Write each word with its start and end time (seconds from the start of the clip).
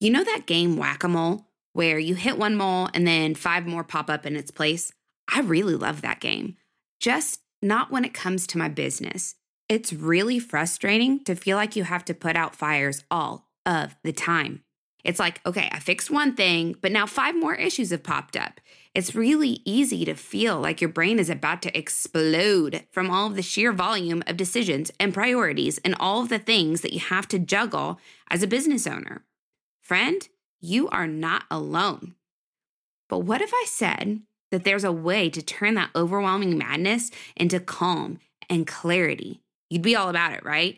You 0.00 0.10
know 0.10 0.22
that 0.22 0.46
game 0.46 0.76
whack 0.76 1.02
a 1.02 1.08
mole 1.08 1.46
where 1.72 1.98
you 1.98 2.14
hit 2.14 2.38
one 2.38 2.54
mole 2.54 2.88
and 2.94 3.04
then 3.04 3.34
five 3.34 3.66
more 3.66 3.82
pop 3.82 4.08
up 4.08 4.24
in 4.24 4.36
its 4.36 4.52
place? 4.52 4.92
I 5.28 5.40
really 5.40 5.74
love 5.74 6.02
that 6.02 6.20
game, 6.20 6.56
just 7.00 7.40
not 7.60 7.90
when 7.90 8.04
it 8.04 8.14
comes 8.14 8.46
to 8.48 8.58
my 8.58 8.68
business. 8.68 9.34
It's 9.68 9.92
really 9.92 10.38
frustrating 10.38 11.24
to 11.24 11.34
feel 11.34 11.56
like 11.56 11.74
you 11.74 11.82
have 11.82 12.04
to 12.04 12.14
put 12.14 12.36
out 12.36 12.54
fires 12.54 13.02
all 13.10 13.48
of 13.66 13.96
the 14.04 14.12
time. 14.12 14.62
It's 15.02 15.18
like, 15.18 15.40
okay, 15.44 15.68
I 15.72 15.80
fixed 15.80 16.12
one 16.12 16.36
thing, 16.36 16.76
but 16.80 16.92
now 16.92 17.04
five 17.06 17.34
more 17.34 17.54
issues 17.54 17.90
have 17.90 18.04
popped 18.04 18.36
up. 18.36 18.60
It's 18.94 19.16
really 19.16 19.60
easy 19.64 20.04
to 20.04 20.14
feel 20.14 20.60
like 20.60 20.80
your 20.80 20.90
brain 20.90 21.18
is 21.18 21.28
about 21.28 21.60
to 21.62 21.76
explode 21.76 22.84
from 22.92 23.10
all 23.10 23.26
of 23.26 23.34
the 23.34 23.42
sheer 23.42 23.72
volume 23.72 24.22
of 24.28 24.36
decisions 24.36 24.92
and 25.00 25.12
priorities 25.12 25.78
and 25.78 25.96
all 25.98 26.22
of 26.22 26.28
the 26.28 26.38
things 26.38 26.82
that 26.82 26.92
you 26.92 27.00
have 27.00 27.26
to 27.28 27.38
juggle 27.40 27.98
as 28.30 28.44
a 28.44 28.46
business 28.46 28.86
owner. 28.86 29.24
Friend, 29.88 30.28
you 30.60 30.86
are 30.90 31.06
not 31.06 31.44
alone. 31.50 32.14
But 33.08 33.20
what 33.20 33.40
if 33.40 33.50
I 33.54 33.64
said 33.66 34.20
that 34.50 34.64
there's 34.64 34.84
a 34.84 34.92
way 34.92 35.30
to 35.30 35.40
turn 35.40 35.76
that 35.76 35.88
overwhelming 35.96 36.58
madness 36.58 37.10
into 37.34 37.58
calm 37.58 38.20
and 38.50 38.66
clarity? 38.66 39.40
You'd 39.70 39.80
be 39.80 39.96
all 39.96 40.10
about 40.10 40.34
it, 40.34 40.44
right? 40.44 40.76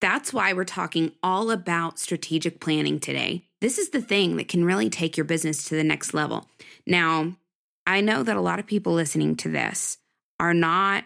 That's 0.00 0.32
why 0.32 0.52
we're 0.52 0.62
talking 0.62 1.10
all 1.24 1.50
about 1.50 1.98
strategic 1.98 2.60
planning 2.60 3.00
today. 3.00 3.46
This 3.60 3.78
is 3.78 3.88
the 3.88 4.00
thing 4.00 4.36
that 4.36 4.46
can 4.46 4.64
really 4.64 4.90
take 4.90 5.16
your 5.16 5.24
business 5.24 5.64
to 5.64 5.74
the 5.74 5.82
next 5.82 6.14
level. 6.14 6.48
Now, 6.86 7.36
I 7.84 8.00
know 8.00 8.22
that 8.22 8.36
a 8.36 8.40
lot 8.40 8.60
of 8.60 8.66
people 8.66 8.92
listening 8.92 9.34
to 9.38 9.48
this 9.48 9.98
are 10.38 10.54
not 10.54 11.02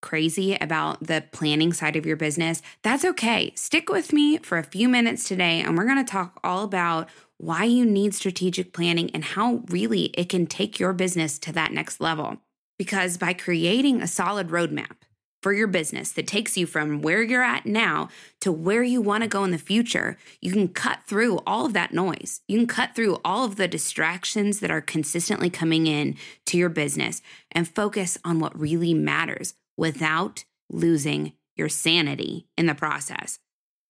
crazy 0.00 0.56
about 0.56 1.06
the 1.06 1.24
planning 1.32 1.72
side 1.72 1.96
of 1.96 2.06
your 2.06 2.16
business. 2.16 2.62
That's 2.82 3.04
okay. 3.04 3.52
Stick 3.54 3.88
with 3.88 4.12
me 4.12 4.38
for 4.38 4.58
a 4.58 4.64
few 4.64 4.88
minutes 4.88 5.26
today, 5.26 5.60
and 5.60 5.76
we're 5.76 5.84
going 5.84 6.04
to 6.04 6.10
talk 6.10 6.38
all 6.42 6.64
about 6.64 7.08
why 7.36 7.64
you 7.64 7.84
need 7.84 8.14
strategic 8.14 8.72
planning 8.72 9.10
and 9.14 9.24
how 9.24 9.62
really 9.68 10.06
it 10.14 10.28
can 10.28 10.46
take 10.46 10.78
your 10.78 10.92
business 10.92 11.38
to 11.38 11.52
that 11.52 11.72
next 11.72 12.00
level. 12.00 12.38
Because 12.78 13.16
by 13.16 13.32
creating 13.32 14.00
a 14.00 14.06
solid 14.06 14.48
roadmap, 14.48 14.96
for 15.42 15.52
your 15.52 15.68
business 15.68 16.12
that 16.12 16.26
takes 16.26 16.56
you 16.56 16.66
from 16.66 17.00
where 17.00 17.22
you're 17.22 17.42
at 17.42 17.64
now 17.64 18.08
to 18.40 18.50
where 18.50 18.82
you 18.82 19.00
want 19.00 19.22
to 19.22 19.28
go 19.28 19.44
in 19.44 19.50
the 19.50 19.58
future, 19.58 20.18
you 20.40 20.52
can 20.52 20.68
cut 20.68 21.00
through 21.06 21.38
all 21.46 21.66
of 21.66 21.72
that 21.74 21.92
noise. 21.92 22.40
You 22.48 22.58
can 22.58 22.66
cut 22.66 22.94
through 22.94 23.18
all 23.24 23.44
of 23.44 23.56
the 23.56 23.68
distractions 23.68 24.60
that 24.60 24.70
are 24.70 24.80
consistently 24.80 25.50
coming 25.50 25.86
in 25.86 26.16
to 26.46 26.58
your 26.58 26.68
business 26.68 27.22
and 27.52 27.68
focus 27.68 28.18
on 28.24 28.40
what 28.40 28.58
really 28.58 28.94
matters 28.94 29.54
without 29.78 30.44
losing 30.68 31.32
your 31.54 31.68
sanity 31.68 32.48
in 32.58 32.66
the 32.66 32.74
process. 32.74 33.38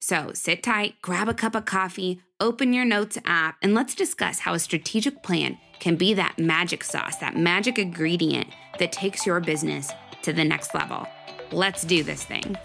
So 0.00 0.30
sit 0.34 0.62
tight, 0.62 0.94
grab 1.02 1.28
a 1.28 1.34
cup 1.34 1.54
of 1.54 1.64
coffee, 1.64 2.20
open 2.38 2.72
your 2.72 2.84
notes 2.84 3.18
app, 3.24 3.56
and 3.62 3.74
let's 3.74 3.94
discuss 3.94 4.40
how 4.40 4.52
a 4.54 4.58
strategic 4.58 5.22
plan 5.22 5.58
can 5.80 5.96
be 5.96 6.14
that 6.14 6.38
magic 6.38 6.84
sauce, 6.84 7.16
that 7.16 7.36
magic 7.36 7.78
ingredient 7.78 8.48
that 8.78 8.92
takes 8.92 9.26
your 9.26 9.40
business 9.40 9.90
to 10.22 10.32
the 10.32 10.44
next 10.44 10.74
level. 10.74 11.08
Let's 11.50 11.84
do 11.84 12.02
this 12.04 12.22
thing. 12.22 12.56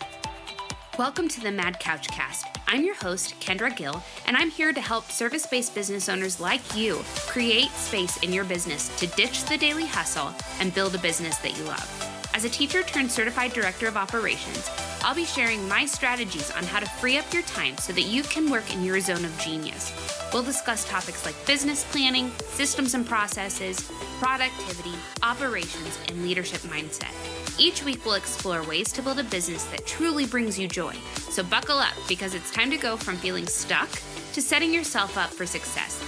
Welcome 0.99 1.27
to 1.29 1.41
the 1.41 1.51
Mad 1.51 1.79
Couch 1.79 2.07
Cast. 2.09 2.45
I'm 2.67 2.83
your 2.83 2.95
host, 2.95 3.39
Kendra 3.39 3.75
Gill, 3.75 4.03
and 4.27 4.37
I'm 4.37 4.51
here 4.51 4.73
to 4.73 4.81
help 4.81 5.09
service 5.09 5.47
based 5.47 5.73
business 5.73 6.09
owners 6.09 6.39
like 6.39 6.75
you 6.75 7.01
create 7.27 7.71
space 7.71 8.17
in 8.17 8.33
your 8.33 8.43
business 8.43 8.95
to 8.99 9.07
ditch 9.07 9.45
the 9.45 9.57
daily 9.57 9.85
hustle 9.85 10.33
and 10.59 10.75
build 10.75 10.93
a 10.93 10.99
business 10.99 11.37
that 11.37 11.57
you 11.57 11.63
love. 11.63 12.12
As 12.35 12.45
a 12.45 12.49
teacher 12.49 12.81
turned 12.81 13.11
certified 13.11 13.53
director 13.53 13.87
of 13.87 13.95
operations, 13.95 14.69
I'll 15.03 15.13
be 15.13 15.23
sharing 15.23 15.67
my 15.67 15.85
strategies 15.85 16.49
on 16.51 16.63
how 16.63 16.79
to 16.79 16.85
free 16.85 17.19
up 17.19 17.31
your 17.31 17.43
time 17.43 17.77
so 17.77 17.93
that 17.93 18.03
you 18.03 18.23
can 18.23 18.49
work 18.49 18.73
in 18.73 18.83
your 18.83 18.99
zone 18.99 19.23
of 19.23 19.37
genius. 19.39 19.93
We'll 20.33 20.41
discuss 20.41 20.83
topics 20.89 21.25
like 21.25 21.35
business 21.45 21.83
planning, 21.91 22.31
systems 22.39 22.95
and 22.95 23.05
processes, 23.05 23.91
productivity, 24.19 24.95
operations, 25.21 25.99
and 26.07 26.23
leadership 26.23 26.61
mindset. 26.61 27.13
Each 27.59 27.83
week, 27.85 28.03
we'll 28.03 28.15
explore 28.15 28.63
ways 28.63 28.91
to 28.93 29.03
build 29.03 29.19
a 29.19 29.23
business 29.23 29.65
that 29.65 29.85
truly 29.85 30.25
brings 30.25 30.57
you 30.57 30.67
joy. 30.67 30.95
So, 31.29 31.43
buckle 31.43 31.77
up 31.77 31.93
because 32.07 32.33
it's 32.33 32.49
time 32.49 32.71
to 32.71 32.77
go 32.77 32.97
from 32.97 33.17
feeling 33.17 33.45
stuck 33.45 33.89
to 34.33 34.41
setting 34.41 34.73
yourself 34.73 35.19
up 35.19 35.29
for 35.29 35.45
success. 35.45 36.03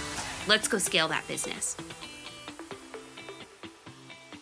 Let's 0.48 0.66
go 0.66 0.78
scale 0.78 1.06
that 1.08 1.26
business. 1.28 1.76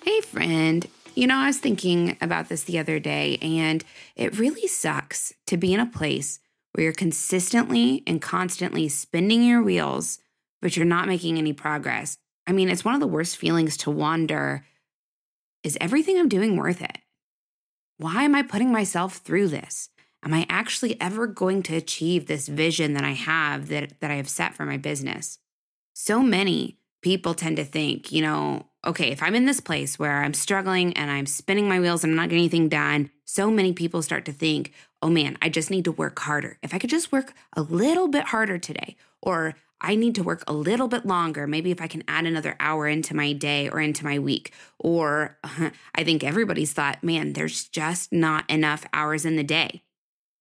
Hey, 0.02 0.22
friend. 0.22 0.88
You 1.14 1.28
know, 1.28 1.36
I 1.36 1.46
was 1.46 1.58
thinking 1.58 2.16
about 2.20 2.48
this 2.48 2.64
the 2.64 2.78
other 2.78 2.98
day, 2.98 3.38
and 3.40 3.84
it 4.16 4.38
really 4.38 4.66
sucks 4.66 5.32
to 5.46 5.56
be 5.56 5.72
in 5.72 5.78
a 5.78 5.86
place 5.86 6.40
where 6.72 6.84
you're 6.84 6.92
consistently 6.92 8.02
and 8.04 8.20
constantly 8.20 8.88
spinning 8.88 9.44
your 9.44 9.62
wheels, 9.62 10.18
but 10.60 10.76
you're 10.76 10.84
not 10.84 11.06
making 11.06 11.38
any 11.38 11.52
progress. 11.52 12.18
I 12.48 12.52
mean, 12.52 12.68
it's 12.68 12.84
one 12.84 12.94
of 12.94 13.00
the 13.00 13.06
worst 13.06 13.36
feelings 13.36 13.76
to 13.78 13.90
wonder 13.90 14.66
is 15.62 15.78
everything 15.80 16.18
I'm 16.18 16.28
doing 16.28 16.56
worth 16.56 16.82
it? 16.82 16.98
Why 17.96 18.24
am 18.24 18.34
I 18.34 18.42
putting 18.42 18.70
myself 18.70 19.16
through 19.16 19.48
this? 19.48 19.88
Am 20.22 20.34
I 20.34 20.46
actually 20.50 21.00
ever 21.00 21.26
going 21.26 21.62
to 21.64 21.76
achieve 21.76 22.26
this 22.26 22.48
vision 22.48 22.92
that 22.94 23.04
I 23.04 23.12
have 23.12 23.68
that, 23.68 24.00
that 24.00 24.10
I 24.10 24.16
have 24.16 24.28
set 24.28 24.54
for 24.54 24.66
my 24.66 24.76
business? 24.76 25.38
So 25.94 26.22
many 26.22 26.78
people 27.02 27.34
tend 27.34 27.56
to 27.56 27.64
think, 27.64 28.12
you 28.12 28.20
know, 28.20 28.66
okay, 28.86 29.10
if 29.10 29.22
I'm 29.22 29.34
in 29.34 29.46
this 29.46 29.60
place 29.60 29.98
where 29.98 30.22
I'm 30.22 30.34
struggling 30.34 30.92
and 30.94 31.10
I'm 31.10 31.26
spinning 31.26 31.68
my 31.68 31.80
wheels 31.80 32.04
and 32.04 32.12
I'm 32.12 32.16
not 32.16 32.28
getting 32.28 32.44
anything 32.44 32.68
done, 32.68 33.10
so 33.24 33.50
many 33.50 33.72
people 33.72 34.02
start 34.02 34.24
to 34.26 34.32
think, 34.32 34.72
oh 35.02 35.10
man, 35.10 35.38
I 35.42 35.48
just 35.48 35.70
need 35.70 35.84
to 35.84 35.92
work 35.92 36.18
harder. 36.20 36.58
If 36.62 36.74
I 36.74 36.78
could 36.78 36.90
just 36.90 37.12
work 37.12 37.34
a 37.56 37.62
little 37.62 38.08
bit 38.08 38.24
harder 38.24 38.58
today, 38.58 38.96
or 39.22 39.54
I 39.80 39.96
need 39.96 40.14
to 40.14 40.22
work 40.22 40.44
a 40.46 40.52
little 40.52 40.88
bit 40.88 41.04
longer. 41.04 41.46
Maybe 41.46 41.70
if 41.70 41.80
I 41.80 41.88
can 41.88 42.04
add 42.08 42.24
another 42.24 42.56
hour 42.58 42.88
into 42.88 43.14
my 43.14 43.34
day 43.34 43.68
or 43.68 43.80
into 43.80 44.04
my 44.04 44.18
week. 44.18 44.52
Or 44.78 45.38
I 45.94 46.04
think 46.04 46.24
everybody's 46.24 46.72
thought, 46.72 47.04
man, 47.04 47.34
there's 47.34 47.68
just 47.68 48.12
not 48.12 48.48
enough 48.48 48.86
hours 48.94 49.26
in 49.26 49.36
the 49.36 49.44
day. 49.44 49.82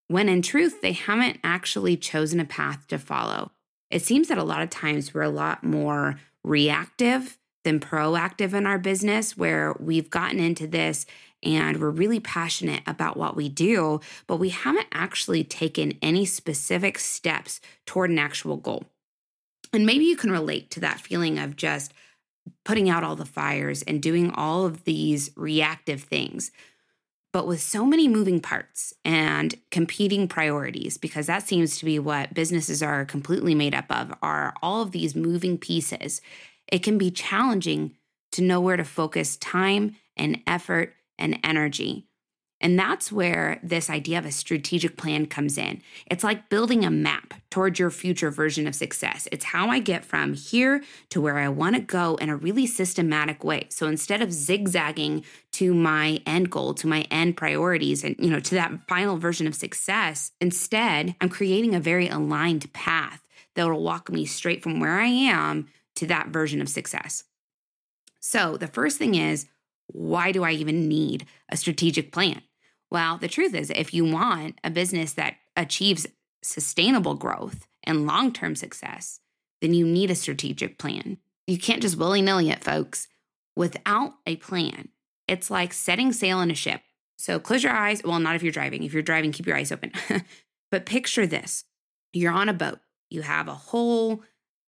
When 0.07 0.29
in 0.29 0.41
truth, 0.41 0.81
they 0.81 0.93
haven't 0.93 1.39
actually 1.43 1.97
chosen 1.97 2.39
a 2.39 2.45
path 2.45 2.87
to 2.87 2.97
follow. 2.97 3.51
It 3.89 4.01
seems 4.01 4.29
that 4.29 4.37
a 4.37 4.43
lot 4.43 4.61
of 4.61 4.69
times 4.69 5.13
we're 5.13 5.21
a 5.23 5.29
lot 5.29 5.63
more 5.63 6.19
reactive 6.43 7.37
than 7.63 7.79
proactive 7.79 8.53
in 8.53 8.66
our 8.66 8.78
business, 8.78 9.38
where 9.38 9.75
we've 9.79 10.09
gotten 10.09 10.40
into 10.40 10.68
this 10.68 11.06
and 11.41 11.79
we're 11.79 11.90
really 11.90 12.19
passionate 12.19 12.84
about 12.88 13.18
what 13.18 13.35
we 13.35 13.50
do, 13.50 14.00
but 14.28 14.38
we 14.38 14.50
haven't 14.50 14.88
actually 14.91 15.44
taken 15.44 15.97
any 16.02 16.25
specific 16.25 16.97
steps 16.97 17.59
toward 17.85 18.09
an 18.09 18.19
actual 18.19 18.57
goal. 18.57 18.85
And 19.73 19.85
maybe 19.85 20.06
you 20.06 20.16
can 20.16 20.31
relate 20.31 20.69
to 20.72 20.79
that 20.81 21.02
feeling 21.02 21.40
of 21.40 21.56
just 21.56 21.94
putting 22.63 22.90
out 22.90 23.03
all 23.03 23.16
the 23.16 23.25
fires 23.25 23.81
and 23.84 24.02
doing 24.02 24.31
all 24.31 24.66
of 24.66 24.84
these 24.84 25.31
reactive 25.35 26.03
things. 26.03 26.52
But 27.31 27.47
with 27.47 27.62
so 27.62 27.85
many 27.85 28.07
moving 28.07 28.40
parts 28.40 28.94
and 29.03 29.56
competing 29.72 30.28
priorities, 30.28 30.97
because 30.97 31.25
that 31.25 31.47
seems 31.47 31.79
to 31.79 31.85
be 31.85 31.97
what 31.97 32.35
businesses 32.35 32.84
are 32.84 33.06
completely 33.06 33.56
made 33.56 33.73
up 33.73 33.85
of, 33.90 34.13
are 34.22 34.53
all 34.62 34.84
of 34.84 34.91
these 34.91 35.16
moving 35.16 35.57
pieces. 35.57 36.22
It 36.68 36.79
can 36.79 36.97
be 36.97 37.12
challenging 37.12 37.96
to 38.34 38.41
know 38.41 38.59
where 38.59 38.78
to 38.78 38.84
focus 38.84 39.38
time 39.38 39.96
and 40.18 40.41
effort 40.47 40.94
and 41.18 41.40
energy. 41.44 42.07
And 42.63 42.79
that's 42.79 43.12
where 43.12 43.59
this 43.62 43.90
idea 43.90 44.18
of 44.18 44.25
a 44.25 44.31
strategic 44.31 44.96
plan 44.96 45.25
comes 45.25 45.57
in. 45.57 45.81
It's 46.09 46.23
like 46.23 46.47
building 46.47 46.85
a 46.85 46.90
map 46.90 47.34
towards 47.52 47.78
your 47.78 47.90
future 47.90 48.31
version 48.31 48.68
of 48.68 48.73
success. 48.73 49.28
It's 49.34 49.44
how 49.44 49.68
I 49.68 49.79
get 49.79 50.06
from 50.06 50.34
here 50.34 50.81
to 51.09 51.19
where 51.19 51.40
I 51.40 51.50
want 51.50 51.75
to 51.75 51.81
go 51.81 52.16
in 52.16 52.29
a 52.29 52.38
really 52.38 52.66
systematic 52.66 53.44
way. 53.44 53.68
So 53.69 53.88
instead 53.88 54.22
of 54.22 54.31
zigzagging 54.31 55.25
to 55.53 55.73
my 55.73 56.22
end 56.25 56.52
goal, 56.52 56.73
to 56.75 56.88
my 56.88 57.02
end 57.12 57.35
priorities 57.35 58.02
and 58.02 58.16
you 58.18 58.29
know 58.29 58.40
to 58.40 58.56
that 58.56 58.88
final 58.88 59.18
version 59.18 59.46
of 59.46 59.56
success, 59.56 60.31
instead, 60.40 61.16
I'm 61.19 61.29
creating 61.29 61.75
a 61.75 61.81
very 61.81 62.07
aligned 62.07 62.72
path 62.72 63.22
that 63.56 63.68
will 63.68 63.84
walk 63.84 64.09
me 64.09 64.26
straight 64.26 64.64
from 64.64 64.79
where 64.79 64.99
I 65.02 65.08
am 65.08 65.67
to 65.95 66.07
that 66.07 66.29
version 66.29 66.61
of 66.61 66.69
success. 66.69 67.23
So, 68.19 68.57
the 68.57 68.67
first 68.67 68.97
thing 68.97 69.16
is 69.16 69.47
why 69.87 70.31
do 70.31 70.43
I 70.43 70.51
even 70.51 70.87
need 70.87 71.25
a 71.49 71.57
strategic 71.57 72.11
plan? 72.11 72.41
Well, 72.90 73.17
the 73.17 73.28
truth 73.28 73.53
is, 73.53 73.69
if 73.69 73.93
you 73.93 74.05
want 74.05 74.59
a 74.63 74.69
business 74.69 75.13
that 75.13 75.35
achieves 75.55 76.07
sustainable 76.43 77.16
growth 77.16 77.67
and 77.84 78.07
long 78.07 78.31
term 78.31 78.55
success, 78.55 79.19
then 79.61 79.73
you 79.73 79.85
need 79.85 80.11
a 80.11 80.16
strategic 80.16 80.78
plan. 80.78 81.17
You 81.47 81.57
can't 81.57 81.81
just 81.81 81.97
willy 81.97 82.22
nilly 82.22 82.49
it, 82.49 82.63
folks. 82.63 83.07
Without 83.55 84.13
a 84.25 84.37
plan, 84.37 84.89
it's 85.28 85.51
like 85.51 85.73
setting 85.73 86.11
sail 86.11 86.41
in 86.41 86.51
a 86.51 86.55
ship. 86.55 86.81
So 87.17 87.39
close 87.39 87.63
your 87.63 87.73
eyes. 87.73 88.01
Well, 88.03 88.19
not 88.19 88.35
if 88.35 88.43
you're 88.43 88.51
driving. 88.51 88.84
If 88.84 88.93
you're 88.93 89.01
driving, 89.01 89.31
keep 89.31 89.47
your 89.47 89.55
eyes 89.55 89.72
open. 89.72 89.91
but 90.72 90.85
picture 90.85 91.28
this 91.28 91.66
you're 92.13 92.31
on 92.31 92.49
a 92.49 92.53
boat, 92.53 92.79
you 93.09 93.23
have 93.23 93.47
a 93.47 93.55
whole 93.55 94.23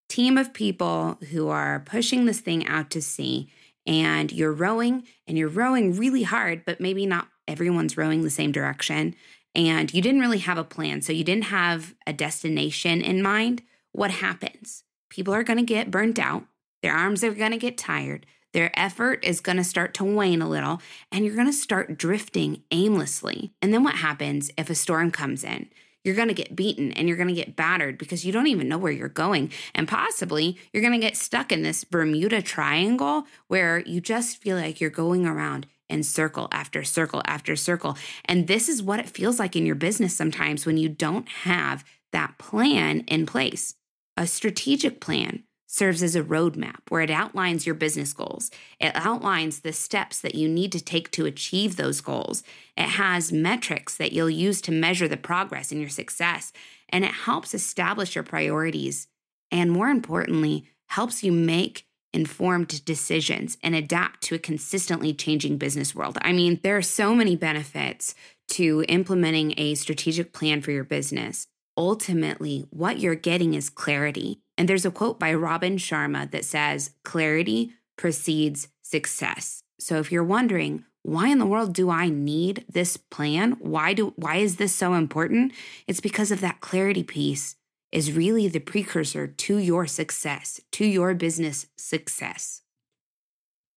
team 0.10 0.38
of 0.38 0.54
people 0.54 1.18
who 1.32 1.50
are 1.50 1.82
pushing 1.82 2.26
this 2.26 2.40
thing 2.40 2.66
out 2.68 2.90
to 2.92 3.02
sea, 3.02 3.50
and 3.86 4.32
you're 4.32 4.54
rowing 4.54 5.04
and 5.28 5.38
you're 5.38 5.48
rowing 5.48 5.96
really 5.96 6.24
hard, 6.24 6.66
but 6.66 6.80
maybe 6.80 7.06
not 7.06 7.28
everyone's 7.48 7.98
rowing 7.98 8.24
the 8.24 8.30
same 8.30 8.52
direction 8.52 9.16
and 9.56 9.94
you 9.94 10.02
didn't 10.02 10.22
really 10.22 10.40
have 10.40 10.58
a 10.58 10.64
plan. 10.64 11.02
So 11.02 11.14
you 11.14 11.24
didn't 11.24 11.46
have 11.46 11.96
a 12.06 12.14
destination 12.14 13.02
in 13.02 13.22
mind 13.22 13.64
what 13.94 14.12
happens? 14.12 14.84
People 15.10 15.34
are 15.34 15.44
going 15.44 15.58
to 15.58 15.64
get 15.64 15.90
burnt 15.90 16.20
out. 16.20 16.44
Their 16.84 16.94
arms 16.94 17.24
are 17.24 17.34
going 17.34 17.52
to 17.52 17.58
get 17.58 17.78
tired. 17.78 18.26
Their 18.52 18.78
effort 18.78 19.24
is 19.24 19.40
going 19.40 19.56
to 19.56 19.64
start 19.64 19.94
to 19.96 20.04
wane 20.04 20.42
a 20.42 20.50
little, 20.50 20.82
and 21.12 21.26
you're 21.26 21.36
going 21.36 21.48
to 21.48 21.54
start 21.54 21.98
drifting 21.98 22.64
aimlessly. 22.72 23.54
And 23.62 23.74
then 23.74 23.84
what 23.84 23.96
happens 23.96 24.52
if 24.58 24.70
a 24.70 24.76
storm 24.76 25.12
comes 25.12 25.46
in? 25.46 25.70
You're 26.06 26.16
going 26.16 26.28
to 26.28 26.34
get 26.34 26.56
beaten 26.56 26.92
and 26.94 27.08
you're 27.08 27.18
going 27.18 27.28
to 27.28 27.34
get 27.34 27.56
battered 27.56 27.98
because 27.98 28.24
you 28.24 28.32
don't 28.32 28.48
even 28.48 28.70
know 28.70 28.78
where 28.78 28.92
you're 28.92 29.10
going. 29.10 29.52
And 29.74 29.88
possibly 29.88 30.58
you're 30.72 30.84
going 30.84 30.94
to 30.94 31.06
get 31.06 31.18
stuck 31.18 31.52
in 31.52 31.64
this 31.64 31.84
Bermuda 31.84 32.42
Triangle 32.44 33.26
where 33.48 33.80
you 33.80 34.00
just 34.00 34.38
feel 34.38 34.56
like 34.56 34.80
you're 34.80 34.92
going 34.92 35.26
around 35.26 35.66
in 35.90 36.04
circle 36.04 36.48
after 36.52 36.84
circle 36.84 37.24
after 37.26 37.56
circle. 37.56 37.98
And 38.26 38.48
this 38.48 38.70
is 38.70 38.84
what 38.84 39.00
it 39.00 39.10
feels 39.10 39.40
like 39.40 39.56
in 39.56 39.66
your 39.66 39.76
business 39.76 40.16
sometimes 40.16 40.66
when 40.66 40.78
you 40.78 40.90
don't 40.90 41.28
have 41.28 41.84
that 42.12 42.38
plan 42.38 43.00
in 43.08 43.26
place. 43.26 43.74
A 44.16 44.28
strategic 44.28 45.02
plan 45.02 45.44
serves 45.68 46.04
as 46.04 46.16
a 46.16 46.24
roadmap 46.24 46.80
where 46.90 47.02
it 47.02 47.10
outlines 47.10 47.66
your 47.66 47.76
business 47.76 48.14
goals. 48.14 48.52
It 48.80 48.92
outlines 48.96 49.60
the 49.60 49.74
steps 49.74 50.20
that 50.22 50.36
you 50.36 50.48
need 50.48 50.72
to 50.74 50.84
take 50.84 51.12
to 51.12 51.26
achieve 51.26 51.76
those 51.76 52.02
goals. 52.02 52.44
It 52.78 52.90
has 52.90 53.32
metrics 53.32 53.96
that 53.98 54.14
you'll 54.14 54.30
use 54.30 54.62
to 54.62 54.72
measure 54.72 55.08
the 55.08 55.18
progress 55.18 55.72
and 55.72 55.82
your 55.82 55.90
success. 55.90 56.54
And 56.90 57.04
it 57.04 57.12
helps 57.12 57.54
establish 57.54 58.16
your 58.16 58.24
priorities. 58.24 59.08
And 59.52 59.72
more 59.72 59.90
importantly, 59.90 60.66
helps 60.88 61.24
you 61.24 61.32
make 61.32 61.86
informed 62.14 62.86
decisions 62.86 63.58
and 63.62 63.76
adapt 63.76 64.22
to 64.24 64.36
a 64.36 64.40
consistently 64.40 65.14
changing 65.14 65.58
business 65.58 65.94
world. 65.94 66.18
I 66.22 66.32
mean, 66.32 66.60
there 66.64 66.78
are 66.78 66.82
so 66.82 67.14
many 67.14 67.36
benefits 67.36 68.16
to 68.48 68.86
implementing 68.88 69.54
a 69.58 69.76
strategic 69.76 70.32
plan 70.32 70.62
for 70.62 70.72
your 70.72 70.86
business. 70.86 71.48
Ultimately, 71.78 72.66
what 72.70 73.00
you're 73.00 73.16
getting 73.16 73.54
is 73.54 73.70
clarity. 73.70 74.40
And 74.58 74.70
there's 74.70 74.86
a 74.86 74.92
quote 74.92 75.20
by 75.20 75.34
Robin 75.34 75.78
Sharma 75.78 76.30
that 76.32 76.46
says, 76.46 76.92
Clarity 77.04 77.74
precedes 77.98 78.70
success. 78.82 79.62
So 79.80 79.98
if 80.00 80.12
you're 80.12 80.24
wondering, 80.24 80.86
why 81.04 81.28
in 81.28 81.38
the 81.38 81.46
world 81.46 81.74
do 81.74 81.90
I 81.90 82.10
need 82.10 82.66
this 82.68 82.98
plan? 82.98 83.58
Why 83.60 83.94
do 83.94 84.14
why 84.16 84.38
is 84.38 84.56
this 84.56 84.74
so 84.74 84.94
important? 84.94 85.54
It's 85.86 86.00
because 86.00 86.32
of 86.32 86.42
that 86.42 86.62
clarity 86.62 87.04
piece 87.04 87.56
is 87.92 88.12
really 88.12 88.48
the 88.48 88.60
precursor 88.60 89.28
to 89.28 89.58
your 89.58 89.86
success, 89.86 90.60
to 90.72 90.86
your 90.86 91.14
business 91.14 91.68
success. 91.78 92.62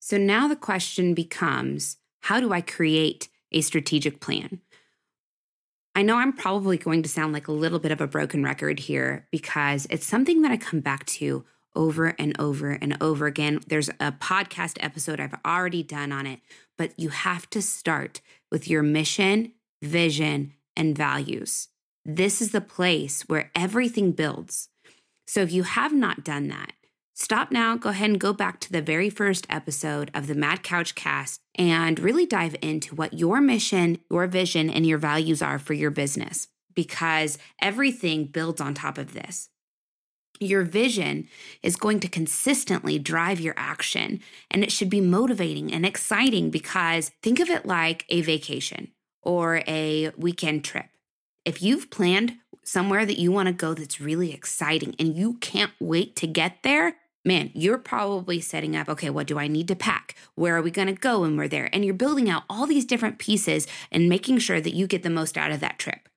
So 0.01 0.17
now 0.17 0.49
the 0.49 0.57
question 0.57 1.13
becomes, 1.13 1.99
how 2.23 2.41
do 2.41 2.53
I 2.53 2.63
create 2.63 3.29
a 3.53 3.61
strategic 3.61 4.21
plan? 4.21 4.63
I 5.99 6.03
know 6.03 6.15
I'm 6.15 6.33
probably 6.33 6.79
going 6.79 7.03
to 7.03 7.09
sound 7.09 7.33
like 7.33 7.49
a 7.49 7.53
little 7.53 7.81
bit 7.81 7.91
of 7.91 8.01
a 8.01 8.07
broken 8.07 8.45
record 8.45 8.79
here 8.79 9.27
because 9.33 9.85
it's 9.91 10.07
something 10.07 10.43
that 10.43 10.53
I 10.53 10.57
come 10.57 10.79
back 10.79 11.05
to 11.07 11.45
over 11.75 12.15
and 12.21 12.39
over 12.39 12.71
and 12.71 12.97
over 13.01 13.27
again. 13.27 13.59
There's 13.67 13.89
a 13.89 14.13
podcast 14.13 14.77
episode 14.79 15.19
I've 15.19 15.35
already 15.45 15.83
done 15.83 16.13
on 16.13 16.25
it, 16.25 16.39
but 16.77 16.93
you 16.97 17.09
have 17.09 17.51
to 17.51 17.61
start 17.61 18.21
with 18.49 18.69
your 18.69 18.85
mission, 18.85 19.55
vision, 19.83 20.53
and 20.77 20.97
values. 20.97 21.67
This 22.05 22.41
is 22.41 22.53
the 22.53 22.61
place 22.61 23.23
where 23.23 23.51
everything 23.57 24.13
builds. 24.13 24.69
So 25.27 25.41
if 25.41 25.51
you 25.51 25.65
have 25.65 25.93
not 25.93 26.23
done 26.23 26.47
that, 26.47 26.75
Stop 27.21 27.51
now, 27.51 27.77
go 27.77 27.89
ahead 27.89 28.11
and 28.11 28.21
go 28.21 28.33
back 28.33 28.61
to 28.61 28.71
the 28.71 28.81
very 28.81 29.11
first 29.11 29.45
episode 29.51 30.09
of 30.15 30.29
the 30.29 30.37
Mad 30.37 30.63
Couch 30.63 30.95
cast 30.95 31.41
and 31.57 31.99
really 31.99 32.25
dive 32.25 32.55
into 32.63 32.95
what 32.95 33.13
your 33.13 33.41
mission, 33.41 33.99
your 34.09 34.29
vision, 34.29 34.71
and 34.71 34.87
your 34.87 34.99
values 34.99 35.43
are 35.43 35.59
for 35.59 35.75
your 35.75 35.91
business 35.91 36.47
because 36.77 37.37
everything 37.61 38.27
builds 38.27 38.61
on 38.61 38.73
top 38.73 38.99
of 38.99 39.15
this. 39.15 39.49
Your 40.39 40.63
vision 40.63 41.27
is 41.61 41.75
going 41.75 41.99
to 42.01 42.09
consistently 42.09 43.01
drive 43.01 43.41
your 43.41 43.55
action 43.57 44.21
and 44.49 44.63
it 44.63 44.71
should 44.71 44.89
be 44.89 45.01
motivating 45.01 45.73
and 45.75 45.85
exciting 45.85 46.51
because 46.51 47.11
think 47.21 47.41
of 47.41 47.51
it 47.51 47.67
like 47.67 48.05
a 48.11 48.21
vacation 48.21 48.93
or 49.23 49.65
a 49.67 50.13
weekend 50.17 50.65
trip. 50.65 50.87
If 51.45 51.63
you've 51.63 51.91
planned 51.91 52.35
somewhere 52.63 53.05
that 53.05 53.19
you 53.19 53.33
want 53.33 53.49
to 53.49 53.53
go 53.53 53.75
that's 53.75 54.01
really 54.01 54.33
exciting 54.33 54.95
and 55.01 55.17
you 55.17 55.35
can't 55.39 55.73
wait 55.81 56.15
to 56.15 56.29
get 56.29 56.63
there, 56.63 56.95
man, 57.29 57.51
you're 57.55 57.79
probably 57.79 58.41
setting 58.41 58.75
up, 58.75 58.89
okay, 58.89 59.11
what 59.11 59.29
do 59.29 59.39
I 59.39 59.47
need 59.47 59.69
to 59.69 59.77
pack? 59.77 60.17
Where 60.35 60.57
are 60.57 60.63
we 60.63 60.73
going 60.73 60.89
to 60.89 60.95
go 60.95 61.21
when 61.21 61.37
we're 61.37 61.47
there? 61.47 61.71
And 61.73 61.85
you're 61.85 61.95
building 61.95 62.29
out 62.29 62.43
all 62.51 62.67
these 62.67 62.85
different 62.85 63.19
pieces 63.19 63.69
and 63.93 64.09
making 64.09 64.39
sure 64.39 64.61
that 64.61 64.75
you 64.75 64.89
get 64.89 65.05
the 65.05 65.11
most 65.11 65.39
out 65.39 65.53
of 65.53 65.61
that 65.61 65.79
trip. 65.79 66.09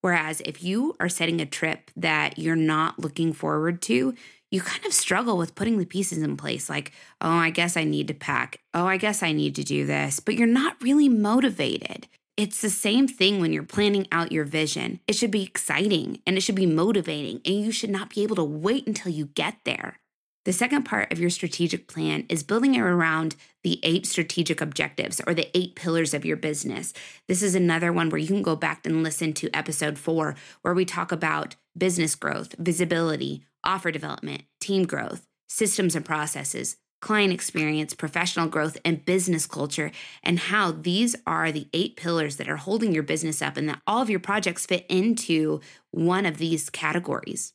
Whereas 0.00 0.40
if 0.46 0.64
you 0.64 0.96
are 0.98 1.10
setting 1.10 1.40
a 1.40 1.46
trip 1.46 1.90
that 1.94 2.38
you're 2.38 2.56
not 2.56 2.98
looking 2.98 3.34
forward 3.34 3.82
to, 3.82 4.14
you 4.50 4.60
kind 4.62 4.84
of 4.86 4.92
struggle 4.94 5.36
with 5.36 5.54
putting 5.54 5.78
the 5.78 5.84
pieces 5.84 6.22
in 6.22 6.36
place 6.36 6.68
like, 6.68 6.90
oh, 7.20 7.28
I 7.28 7.50
guess 7.50 7.76
I 7.76 7.84
need 7.84 8.08
to 8.08 8.14
pack. 8.14 8.58
Oh, 8.74 8.86
I 8.86 8.96
guess 8.96 9.22
I 9.22 9.32
need 9.32 9.54
to 9.56 9.62
do 9.62 9.86
this. 9.86 10.18
But 10.18 10.34
you're 10.36 10.48
not 10.48 10.80
really 10.82 11.08
motivated. 11.08 12.08
It's 12.36 12.62
the 12.62 12.70
same 12.70 13.06
thing 13.06 13.40
when 13.40 13.52
you're 13.52 13.62
planning 13.62 14.08
out 14.10 14.32
your 14.32 14.46
vision. 14.46 15.00
It 15.06 15.14
should 15.14 15.30
be 15.30 15.42
exciting 15.42 16.22
and 16.26 16.38
it 16.38 16.40
should 16.40 16.54
be 16.54 16.64
motivating, 16.64 17.42
and 17.44 17.62
you 17.62 17.70
should 17.70 17.90
not 17.90 18.08
be 18.08 18.22
able 18.22 18.36
to 18.36 18.44
wait 18.44 18.86
until 18.86 19.12
you 19.12 19.26
get 19.26 19.58
there. 19.64 19.99
The 20.46 20.54
second 20.54 20.84
part 20.84 21.12
of 21.12 21.18
your 21.18 21.28
strategic 21.28 21.86
plan 21.86 22.24
is 22.30 22.42
building 22.42 22.74
it 22.74 22.80
around 22.80 23.36
the 23.62 23.78
eight 23.82 24.06
strategic 24.06 24.62
objectives 24.62 25.20
or 25.26 25.34
the 25.34 25.54
eight 25.54 25.74
pillars 25.74 26.14
of 26.14 26.24
your 26.24 26.38
business. 26.38 26.94
This 27.28 27.42
is 27.42 27.54
another 27.54 27.92
one 27.92 28.08
where 28.08 28.18
you 28.18 28.26
can 28.26 28.40
go 28.40 28.56
back 28.56 28.86
and 28.86 29.02
listen 29.02 29.34
to 29.34 29.54
episode 29.54 29.98
four, 29.98 30.34
where 30.62 30.72
we 30.72 30.86
talk 30.86 31.12
about 31.12 31.56
business 31.76 32.14
growth, 32.14 32.54
visibility, 32.58 33.44
offer 33.62 33.90
development, 33.90 34.44
team 34.60 34.86
growth, 34.86 35.26
systems 35.46 35.94
and 35.94 36.06
processes, 36.06 36.78
client 37.02 37.34
experience, 37.34 37.92
professional 37.92 38.48
growth, 38.48 38.78
and 38.82 39.04
business 39.04 39.46
culture, 39.46 39.90
and 40.22 40.38
how 40.38 40.70
these 40.70 41.16
are 41.26 41.52
the 41.52 41.68
eight 41.74 41.96
pillars 41.96 42.36
that 42.36 42.48
are 42.48 42.56
holding 42.56 42.92
your 42.92 43.02
business 43.02 43.42
up, 43.42 43.58
and 43.58 43.68
that 43.68 43.82
all 43.86 44.00
of 44.00 44.08
your 44.08 44.20
projects 44.20 44.64
fit 44.64 44.86
into 44.88 45.60
one 45.90 46.24
of 46.24 46.38
these 46.38 46.70
categories. 46.70 47.52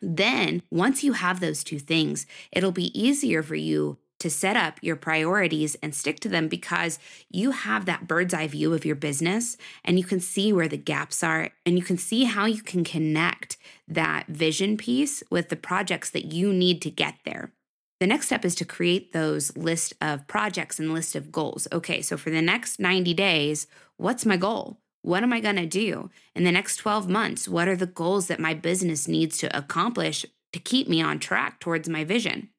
Then, 0.00 0.62
once 0.70 1.02
you 1.02 1.14
have 1.14 1.40
those 1.40 1.64
two 1.64 1.78
things, 1.78 2.26
it'll 2.52 2.72
be 2.72 2.98
easier 2.98 3.42
for 3.42 3.56
you 3.56 3.98
to 4.20 4.30
set 4.30 4.56
up 4.56 4.78
your 4.82 4.96
priorities 4.96 5.76
and 5.76 5.94
stick 5.94 6.20
to 6.20 6.28
them 6.28 6.48
because 6.48 6.98
you 7.30 7.52
have 7.52 7.84
that 7.86 8.08
bird's 8.08 8.34
eye 8.34 8.48
view 8.48 8.74
of 8.74 8.84
your 8.84 8.96
business 8.96 9.56
and 9.84 9.98
you 9.98 10.04
can 10.04 10.20
see 10.20 10.52
where 10.52 10.68
the 10.68 10.76
gaps 10.76 11.22
are 11.22 11.50
and 11.64 11.78
you 11.78 11.84
can 11.84 11.96
see 11.96 12.24
how 12.24 12.44
you 12.44 12.62
can 12.62 12.84
connect 12.84 13.56
that 13.86 14.26
vision 14.26 14.76
piece 14.76 15.22
with 15.30 15.48
the 15.48 15.56
projects 15.56 16.10
that 16.10 16.26
you 16.32 16.52
need 16.52 16.82
to 16.82 16.90
get 16.90 17.14
there. 17.24 17.52
The 18.00 18.06
next 18.06 18.26
step 18.26 18.44
is 18.44 18.54
to 18.56 18.64
create 18.64 19.12
those 19.12 19.56
list 19.56 19.92
of 20.00 20.26
projects 20.28 20.78
and 20.78 20.94
list 20.94 21.16
of 21.16 21.32
goals. 21.32 21.66
Okay, 21.72 22.00
so 22.00 22.16
for 22.16 22.30
the 22.30 22.42
next 22.42 22.78
90 22.78 23.12
days, 23.14 23.66
what's 23.96 24.24
my 24.24 24.36
goal? 24.36 24.78
What 25.08 25.22
am 25.22 25.32
I 25.32 25.40
going 25.40 25.56
to 25.56 25.64
do 25.64 26.10
in 26.34 26.44
the 26.44 26.52
next 26.52 26.76
12 26.76 27.08
months? 27.08 27.48
What 27.48 27.66
are 27.66 27.76
the 27.76 27.86
goals 27.86 28.26
that 28.26 28.38
my 28.38 28.52
business 28.52 29.08
needs 29.08 29.38
to 29.38 29.56
accomplish 29.56 30.26
to 30.52 30.58
keep 30.58 30.86
me 30.86 31.00
on 31.00 31.18
track 31.18 31.60
towards 31.60 31.88
my 31.88 32.04
vision? 32.04 32.50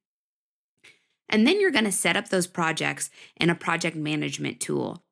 And 1.30 1.46
then 1.46 1.62
you're 1.62 1.70
going 1.70 1.86
to 1.86 1.92
set 1.92 2.18
up 2.18 2.30
those 2.30 2.48
projects 2.48 3.12
in 3.38 3.52
a 3.52 3.56
project 3.56 3.96
management 3.96 4.60
tool. 4.60 5.04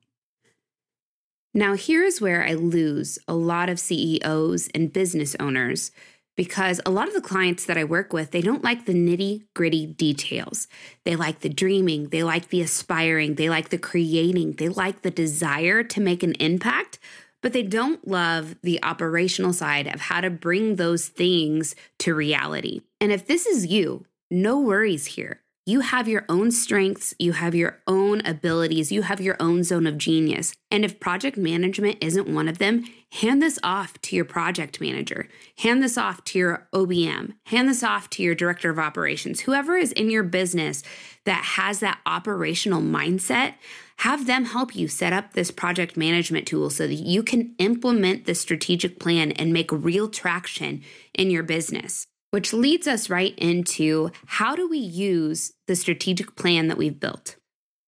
Now, 1.54 1.74
here's 1.74 2.20
where 2.20 2.44
I 2.44 2.54
lose 2.54 3.20
a 3.28 3.34
lot 3.34 3.68
of 3.68 3.78
CEOs 3.78 4.68
and 4.74 4.92
business 4.92 5.36
owners 5.38 5.92
because 6.34 6.80
a 6.84 6.90
lot 6.90 7.06
of 7.06 7.14
the 7.14 7.20
clients 7.20 7.66
that 7.66 7.78
I 7.78 7.84
work 7.84 8.12
with, 8.12 8.32
they 8.32 8.40
don't 8.40 8.64
like 8.64 8.84
the 8.84 8.94
nitty 8.94 9.46
gritty 9.54 9.86
details. 9.86 10.66
They 11.04 11.14
like 11.14 11.40
the 11.40 11.48
dreaming, 11.48 12.08
they 12.08 12.24
like 12.24 12.48
the 12.48 12.62
aspiring, 12.62 13.36
they 13.36 13.48
like 13.48 13.68
the 13.68 13.78
creating, 13.78 14.54
they 14.54 14.68
like 14.68 15.02
the 15.02 15.10
desire 15.12 15.84
to 15.84 16.00
make 16.00 16.24
an 16.24 16.34
impact, 16.34 16.98
but 17.42 17.52
they 17.52 17.62
don't 17.62 18.06
love 18.06 18.56
the 18.62 18.82
operational 18.82 19.52
side 19.52 19.86
of 19.86 20.00
how 20.00 20.20
to 20.20 20.30
bring 20.30 20.76
those 20.76 21.08
things 21.08 21.74
to 21.98 22.14
reality. 22.14 22.82
And 23.00 23.12
if 23.12 23.26
this 23.26 23.46
is 23.46 23.66
you, 23.66 24.06
no 24.30 24.58
worries 24.60 25.06
here. 25.06 25.40
You 25.68 25.80
have 25.80 26.08
your 26.08 26.24
own 26.30 26.50
strengths, 26.50 27.12
you 27.18 27.32
have 27.32 27.54
your 27.54 27.78
own 27.86 28.24
abilities, 28.24 28.90
you 28.90 29.02
have 29.02 29.20
your 29.20 29.36
own 29.38 29.62
zone 29.64 29.86
of 29.86 29.98
genius. 29.98 30.54
And 30.70 30.82
if 30.82 30.98
project 30.98 31.36
management 31.36 31.98
isn't 32.00 32.26
one 32.26 32.48
of 32.48 32.56
them, 32.56 32.86
hand 33.12 33.42
this 33.42 33.58
off 33.62 34.00
to 34.00 34.16
your 34.16 34.24
project 34.24 34.80
manager, 34.80 35.28
hand 35.58 35.82
this 35.82 35.98
off 35.98 36.24
to 36.24 36.38
your 36.38 36.68
OBM, 36.72 37.34
hand 37.44 37.68
this 37.68 37.82
off 37.82 38.08
to 38.10 38.22
your 38.22 38.34
director 38.34 38.70
of 38.70 38.78
operations, 38.78 39.40
whoever 39.40 39.76
is 39.76 39.92
in 39.92 40.08
your 40.08 40.22
business 40.22 40.82
that 41.24 41.44
has 41.44 41.80
that 41.80 41.98
operational 42.06 42.80
mindset. 42.80 43.52
Have 43.98 44.26
them 44.26 44.46
help 44.46 44.76
you 44.76 44.88
set 44.88 45.12
up 45.12 45.32
this 45.32 45.50
project 45.50 45.96
management 45.96 46.46
tool 46.46 46.70
so 46.70 46.86
that 46.86 46.94
you 46.94 47.22
can 47.22 47.54
implement 47.58 48.24
the 48.24 48.34
strategic 48.34 48.98
plan 49.00 49.32
and 49.32 49.52
make 49.52 49.72
real 49.72 50.08
traction 50.08 50.82
in 51.14 51.30
your 51.30 51.42
business 51.42 52.06
which 52.30 52.52
leads 52.52 52.86
us 52.86 53.08
right 53.08 53.34
into 53.38 54.10
how 54.26 54.54
do 54.54 54.68
we 54.68 54.78
use 54.78 55.52
the 55.66 55.76
strategic 55.76 56.36
plan 56.36 56.68
that 56.68 56.76
we've 56.76 57.00
built? 57.00 57.36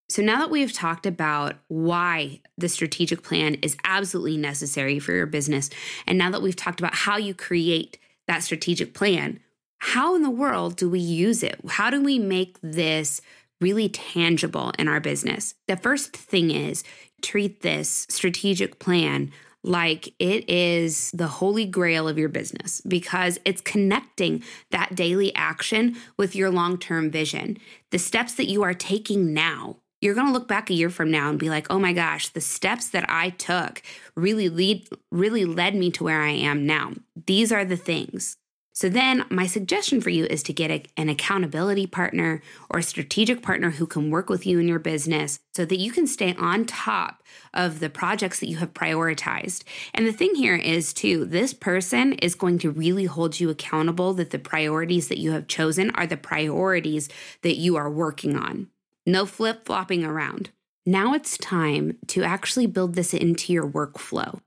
So, 0.08 0.22
now 0.22 0.38
that 0.38 0.50
we've 0.50 0.72
talked 0.72 1.06
about 1.06 1.56
why 1.68 2.40
the 2.58 2.68
strategic 2.68 3.22
plan 3.22 3.54
is 3.56 3.76
absolutely 3.84 4.36
necessary 4.38 4.98
for 4.98 5.12
your 5.12 5.26
business, 5.26 5.70
and 6.06 6.18
now 6.18 6.30
that 6.30 6.42
we've 6.42 6.56
talked 6.56 6.80
about 6.80 6.94
how 6.94 7.16
you 7.16 7.34
create 7.34 7.98
that 8.26 8.42
strategic 8.42 8.92
plan, 8.92 9.38
how 9.78 10.16
in 10.16 10.22
the 10.22 10.30
world 10.30 10.76
do 10.76 10.88
we 10.90 10.98
use 10.98 11.42
it? 11.42 11.60
How 11.68 11.90
do 11.90 12.02
we 12.02 12.18
make 12.18 12.58
this 12.60 13.20
really 13.60 13.88
tangible 13.88 14.72
in 14.78 14.88
our 14.88 15.00
business? 15.00 15.54
The 15.68 15.76
first 15.76 16.16
thing 16.16 16.50
is 16.50 16.84
treat 17.22 17.62
this 17.62 18.06
strategic 18.08 18.78
plan 18.78 19.30
like 19.62 20.14
it 20.18 20.48
is 20.48 21.10
the 21.12 21.26
holy 21.26 21.66
grail 21.66 22.08
of 22.08 22.18
your 22.18 22.30
business 22.30 22.80
because 22.80 23.38
it's 23.44 23.60
connecting 23.60 24.42
that 24.70 24.94
daily 24.94 25.34
action 25.34 25.96
with 26.16 26.34
your 26.34 26.50
long 26.50 26.78
term 26.78 27.10
vision. 27.10 27.58
The 27.90 27.98
steps 27.98 28.34
that 28.34 28.48
you 28.48 28.62
are 28.62 28.74
taking 28.74 29.34
now 29.34 29.76
you're 30.00 30.14
going 30.14 30.28
to 30.28 30.32
look 30.32 30.48
back 30.48 30.70
a 30.70 30.74
year 30.74 30.90
from 30.90 31.10
now 31.10 31.28
and 31.28 31.38
be 31.38 31.50
like, 31.50 31.66
"Oh 31.70 31.78
my 31.78 31.92
gosh, 31.92 32.28
the 32.28 32.40
steps 32.40 32.88
that 32.88 33.04
I 33.08 33.30
took 33.30 33.82
really 34.16 34.48
lead 34.48 34.88
really 35.10 35.44
led 35.44 35.74
me 35.74 35.90
to 35.92 36.04
where 36.04 36.22
I 36.22 36.30
am 36.30 36.66
now." 36.66 36.94
These 37.26 37.52
are 37.52 37.64
the 37.64 37.76
things. 37.76 38.36
So 38.80 38.88
then 38.88 39.26
my 39.28 39.46
suggestion 39.46 40.00
for 40.00 40.08
you 40.08 40.24
is 40.24 40.42
to 40.44 40.54
get 40.54 40.70
a, 40.70 40.82
an 40.96 41.10
accountability 41.10 41.86
partner 41.86 42.40
or 42.70 42.78
a 42.78 42.82
strategic 42.82 43.42
partner 43.42 43.72
who 43.72 43.86
can 43.86 44.10
work 44.10 44.30
with 44.30 44.46
you 44.46 44.58
in 44.58 44.68
your 44.68 44.78
business 44.78 45.38
so 45.54 45.66
that 45.66 45.78
you 45.78 45.92
can 45.92 46.06
stay 46.06 46.34
on 46.36 46.64
top 46.64 47.22
of 47.52 47.80
the 47.80 47.90
projects 47.90 48.40
that 48.40 48.48
you 48.48 48.56
have 48.56 48.72
prioritized. 48.72 49.64
And 49.92 50.06
the 50.06 50.14
thing 50.14 50.34
here 50.34 50.56
is 50.56 50.94
too, 50.94 51.26
this 51.26 51.52
person 51.52 52.14
is 52.14 52.34
going 52.34 52.58
to 52.60 52.70
really 52.70 53.04
hold 53.04 53.38
you 53.38 53.50
accountable 53.50 54.14
that 54.14 54.30
the 54.30 54.38
priorities 54.38 55.08
that 55.08 55.18
you 55.18 55.32
have 55.32 55.46
chosen 55.46 55.90
are 55.90 56.06
the 56.06 56.16
priorities 56.16 57.10
that 57.42 57.58
you 57.58 57.76
are 57.76 57.90
working 57.90 58.34
on. 58.34 58.68
No 59.04 59.26
flip 59.26 59.66
flopping 59.66 60.04
around. 60.06 60.48
Now 60.86 61.12
it's 61.12 61.36
time 61.36 61.98
to 62.06 62.22
actually 62.22 62.66
build 62.66 62.94
this 62.94 63.12
into 63.12 63.52
your 63.52 63.68
workflow. 63.68 64.40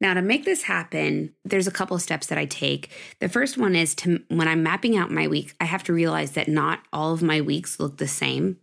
Now, 0.00 0.12
to 0.14 0.22
make 0.22 0.44
this 0.44 0.62
happen, 0.62 1.34
there's 1.44 1.66
a 1.66 1.72
couple 1.72 1.96
of 1.96 2.02
steps 2.02 2.26
that 2.26 2.38
I 2.38 2.44
take. 2.44 2.90
The 3.18 3.28
first 3.28 3.56
one 3.56 3.74
is 3.74 3.94
to 3.96 4.22
when 4.28 4.46
I'm 4.46 4.62
mapping 4.62 4.96
out 4.96 5.10
my 5.10 5.26
week, 5.26 5.54
I 5.60 5.64
have 5.64 5.84
to 5.84 5.92
realize 5.92 6.32
that 6.32 6.48
not 6.48 6.80
all 6.92 7.12
of 7.12 7.22
my 7.22 7.40
weeks 7.40 7.80
look 7.80 7.96
the 7.96 8.06
same. 8.06 8.58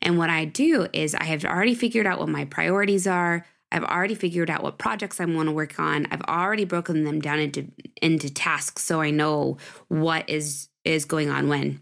And 0.00 0.16
what 0.18 0.30
I 0.30 0.44
do 0.44 0.86
is 0.92 1.14
I 1.14 1.24
have 1.24 1.44
already 1.44 1.74
figured 1.74 2.06
out 2.06 2.20
what 2.20 2.28
my 2.28 2.44
priorities 2.44 3.06
are. 3.06 3.46
I've 3.72 3.84
already 3.84 4.14
figured 4.14 4.50
out 4.50 4.62
what 4.62 4.78
projects 4.78 5.20
I 5.20 5.24
want 5.24 5.48
to 5.48 5.52
work 5.52 5.80
on. 5.80 6.06
I've 6.10 6.22
already 6.22 6.64
broken 6.64 7.02
them 7.02 7.20
down 7.20 7.40
into 7.40 7.66
into 8.00 8.32
tasks 8.32 8.84
so 8.84 9.00
I 9.00 9.10
know 9.10 9.56
what 9.88 10.28
is 10.30 10.68
is 10.84 11.04
going 11.04 11.30
on 11.30 11.48
when. 11.48 11.80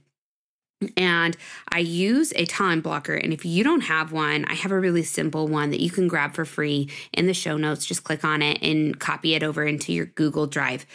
And 0.96 1.36
I 1.70 1.78
use 1.78 2.32
a 2.36 2.46
time 2.46 2.80
blocker. 2.80 3.14
And 3.14 3.32
if 3.32 3.44
you 3.44 3.64
don't 3.64 3.82
have 3.82 4.12
one, 4.12 4.44
I 4.46 4.54
have 4.54 4.72
a 4.72 4.80
really 4.80 5.02
simple 5.02 5.48
one 5.48 5.70
that 5.70 5.80
you 5.80 5.90
can 5.90 6.08
grab 6.08 6.34
for 6.34 6.44
free 6.44 6.90
in 7.12 7.26
the 7.26 7.34
show 7.34 7.56
notes. 7.56 7.86
Just 7.86 8.04
click 8.04 8.24
on 8.24 8.42
it 8.42 8.62
and 8.62 8.98
copy 8.98 9.34
it 9.34 9.42
over 9.42 9.64
into 9.64 9.92
your 9.92 10.06
Google 10.06 10.46
Drive. 10.46 10.86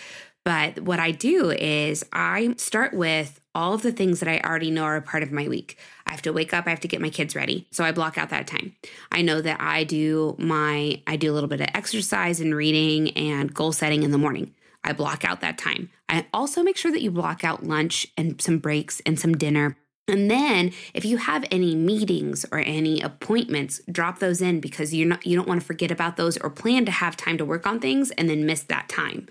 But 0.47 0.79
what 0.79 0.99
I 0.99 1.11
do 1.11 1.51
is 1.51 2.05
I 2.13 2.53
start 2.57 2.93
with 2.93 3.41
all 3.53 3.73
of 3.73 3.81
the 3.81 3.91
things 3.91 4.21
that 4.21 4.29
I 4.29 4.39
already 4.47 4.71
know 4.71 4.83
are 4.83 4.95
a 4.95 5.01
part 5.01 5.23
of 5.23 5.31
my 5.31 5.47
week. 5.47 5.77
I 6.05 6.11
have 6.11 6.21
to 6.21 6.31
wake 6.31 6.53
up, 6.53 6.67
I 6.67 6.69
have 6.69 6.79
to 6.81 6.87
get 6.87 7.01
my 7.01 7.09
kids 7.09 7.35
ready. 7.35 7.67
So 7.71 7.83
I 7.83 7.91
block 7.91 8.17
out 8.17 8.29
that 8.29 8.47
time. 8.47 8.73
I 9.11 9.23
know 9.23 9.41
that 9.41 9.59
I 9.59 9.83
do 9.83 10.35
my 10.37 11.01
I 11.05 11.17
do 11.17 11.31
a 11.31 11.33
little 11.33 11.49
bit 11.49 11.59
of 11.59 11.67
exercise 11.73 12.39
and 12.39 12.55
reading 12.55 13.09
and 13.17 13.53
goal 13.53 13.73
setting 13.73 14.03
in 14.03 14.11
the 14.11 14.17
morning. 14.17 14.53
I 14.83 14.93
block 14.93 15.25
out 15.25 15.41
that 15.41 15.57
time. 15.57 15.89
I 16.07 16.25
also 16.33 16.63
make 16.63 16.77
sure 16.77 16.91
that 16.91 17.01
you 17.01 17.11
block 17.11 17.43
out 17.43 17.65
lunch 17.65 18.07
and 18.17 18.41
some 18.41 18.59
breaks 18.59 19.01
and 19.05 19.19
some 19.19 19.37
dinner. 19.37 19.77
And 20.07 20.31
then 20.31 20.71
if 20.93 21.03
you 21.03 21.17
have 21.17 21.43
any 21.51 21.75
meetings 21.75 22.45
or 22.51 22.59
any 22.59 23.01
appointments, 23.01 23.81
drop 23.91 24.19
those 24.19 24.41
in 24.41 24.61
because 24.61 24.93
you're 24.93 25.07
not 25.07 25.25
you 25.25 25.35
don't 25.35 25.47
want 25.47 25.59
to 25.59 25.67
forget 25.67 25.91
about 25.91 26.15
those 26.15 26.37
or 26.37 26.49
plan 26.49 26.85
to 26.85 26.91
have 26.91 27.17
time 27.17 27.37
to 27.37 27.45
work 27.45 27.67
on 27.67 27.79
things 27.79 28.11
and 28.11 28.29
then 28.29 28.45
miss 28.45 28.63
that 28.63 28.87
time. 28.87 29.27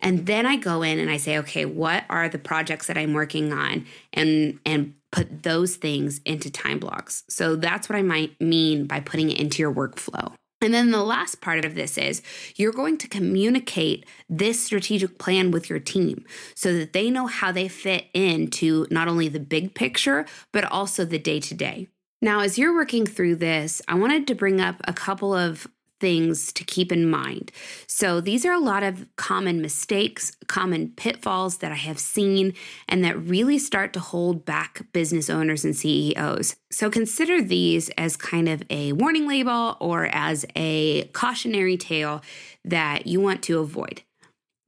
And 0.00 0.26
then 0.26 0.46
I 0.46 0.56
go 0.56 0.82
in 0.82 0.98
and 0.98 1.10
I 1.10 1.16
say, 1.16 1.38
okay, 1.38 1.64
what 1.64 2.04
are 2.08 2.28
the 2.28 2.38
projects 2.38 2.86
that 2.86 2.98
I'm 2.98 3.14
working 3.14 3.52
on 3.52 3.86
and 4.12 4.60
and 4.64 4.94
put 5.16 5.42
those 5.44 5.76
things 5.76 6.20
into 6.26 6.50
time 6.50 6.78
blocks. 6.78 7.24
So 7.28 7.56
that's 7.56 7.88
what 7.88 7.96
I 7.96 8.02
might 8.02 8.38
mean 8.40 8.86
by 8.86 9.00
putting 9.00 9.30
it 9.30 9.40
into 9.40 9.62
your 9.62 9.72
workflow. 9.72 10.34
And 10.60 10.72
then 10.72 10.90
the 10.90 11.04
last 11.04 11.40
part 11.40 11.64
of 11.64 11.74
this 11.74 11.98
is 11.98 12.22
you're 12.56 12.72
going 12.72 12.96
to 12.98 13.08
communicate 13.08 14.06
this 14.28 14.64
strategic 14.64 15.18
plan 15.18 15.50
with 15.50 15.68
your 15.68 15.78
team 15.78 16.24
so 16.54 16.72
that 16.78 16.92
they 16.92 17.10
know 17.10 17.26
how 17.26 17.52
they 17.52 17.68
fit 17.68 18.06
into 18.14 18.86
not 18.90 19.06
only 19.06 19.28
the 19.28 19.40
big 19.40 19.74
picture, 19.74 20.24
but 20.52 20.64
also 20.64 21.04
the 21.04 21.18
day 21.18 21.40
to 21.40 21.54
day. 21.54 21.88
Now, 22.22 22.40
as 22.40 22.56
you're 22.56 22.74
working 22.74 23.04
through 23.04 23.36
this, 23.36 23.82
I 23.86 23.94
wanted 23.94 24.26
to 24.28 24.34
bring 24.34 24.60
up 24.60 24.80
a 24.84 24.94
couple 24.94 25.34
of 25.34 25.68
things 26.00 26.52
to 26.52 26.64
keep 26.64 26.92
in 26.92 27.08
mind. 27.08 27.52
So, 27.86 28.20
these 28.20 28.44
are 28.44 28.52
a 28.52 28.58
lot 28.58 28.82
of 28.82 29.06
common 29.16 29.60
mistakes, 29.60 30.36
common 30.46 30.90
pitfalls 30.96 31.58
that 31.58 31.72
I 31.72 31.76
have 31.76 31.98
seen, 31.98 32.54
and 32.88 33.04
that 33.04 33.18
really 33.18 33.58
start 33.58 33.92
to 33.94 34.00
hold 34.00 34.44
back 34.44 34.86
business 34.92 35.30
owners 35.30 35.64
and 35.64 35.76
CEOs. 35.76 36.56
So, 36.70 36.90
consider 36.90 37.42
these 37.42 37.88
as 37.90 38.16
kind 38.16 38.48
of 38.48 38.62
a 38.70 38.92
warning 38.92 39.28
label 39.28 39.76
or 39.80 40.06
as 40.12 40.44
a 40.54 41.04
cautionary 41.08 41.76
tale 41.76 42.22
that 42.64 43.06
you 43.06 43.20
want 43.20 43.42
to 43.44 43.58
avoid. 43.58 44.02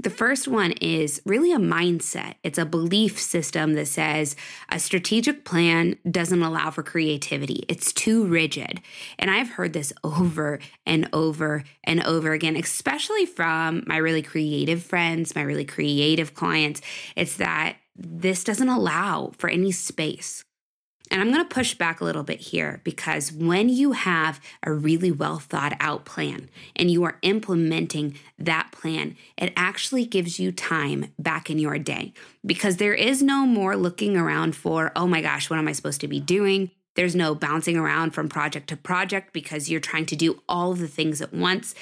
The 0.01 0.11
first 0.11 0.47
one 0.47 0.73
is 0.73 1.21
really 1.27 1.53
a 1.53 1.59
mindset. 1.59 2.35
It's 2.45 2.59
a 2.59 2.65
belief 2.65 3.19
system 3.19 3.73
that 3.75 3.89
says 3.89 4.37
a 4.69 4.79
strategic 4.79 5.45
plan 5.45 5.97
doesn't 6.09 6.41
allow 6.41 6.71
for 6.71 6.85
creativity. 6.85 7.65
It's 7.69 7.93
too 7.93 8.25
rigid. 8.25 8.81
And 9.19 9.29
I've 9.29 9.51
heard 9.51 9.73
this 9.73 9.93
over 10.05 10.61
and 10.87 11.09
over 11.13 11.65
and 11.83 12.05
over 12.05 12.33
again, 12.33 12.55
especially 12.55 13.27
from 13.27 13.83
my 13.87 13.97
really 13.97 14.23
creative 14.23 14.85
friends, 14.85 15.35
my 15.35 15.43
really 15.43 15.65
creative 15.65 16.33
clients. 16.33 16.81
It's 17.17 17.37
that 17.37 17.77
this 17.97 18.45
doesn't 18.45 18.69
allow 18.69 19.33
for 19.37 19.51
any 19.51 19.73
space. 19.73 20.45
And 21.11 21.21
I'm 21.21 21.33
going 21.33 21.47
to 21.47 21.55
push 21.55 21.75
back 21.75 22.01
a 22.01 22.05
little 22.05 22.23
bit 22.23 22.41
here 22.41 22.81
because 22.85 23.33
when 23.33 23.69
you 23.69 23.93
have 23.93 24.41
a 24.63 24.73
really 24.73 25.11
well 25.11 25.39
thought 25.39 25.75
out 25.81 26.05
plan 26.05 26.51
and 26.77 26.91
you 26.91 27.05
are 27.05 27.19
implementing 27.23 28.17
that 28.39 28.71
plan, 28.73 29.17
it 29.37 29.53
actually 29.57 30.05
gives 30.05 30.39
you 30.39 30.53
time 30.53 31.13
back 31.19 31.51
in 31.51 31.59
your 31.59 31.79
day 31.79 32.13
because 32.45 32.77
there 32.77 32.95
is 32.95 33.23
no 33.23 33.47
more 33.47 33.77
looking 33.77 34.17
around 34.17 34.55
for, 34.55 34.93
oh 34.95 35.07
my 35.07 35.21
gosh, 35.21 35.49
what 35.49 35.59
am 35.59 35.69
I 35.69 35.73
supposed 35.73 36.01
to 36.03 36.09
be 36.09 36.21
doing? 36.21 36.71
There's 36.99 37.15
no 37.15 37.33
bouncing 37.33 37.77
around 37.77 38.11
from 38.11 38.29
project 38.29 38.69
to 38.71 38.77
project 38.77 39.33
because 39.33 39.71
you're 39.71 39.79
trying 39.79 40.07
to 40.07 40.17
do 40.17 40.43
all 40.49 40.75
the 40.75 40.89
things 40.89 41.23
at 41.23 41.33
once. 41.33 41.77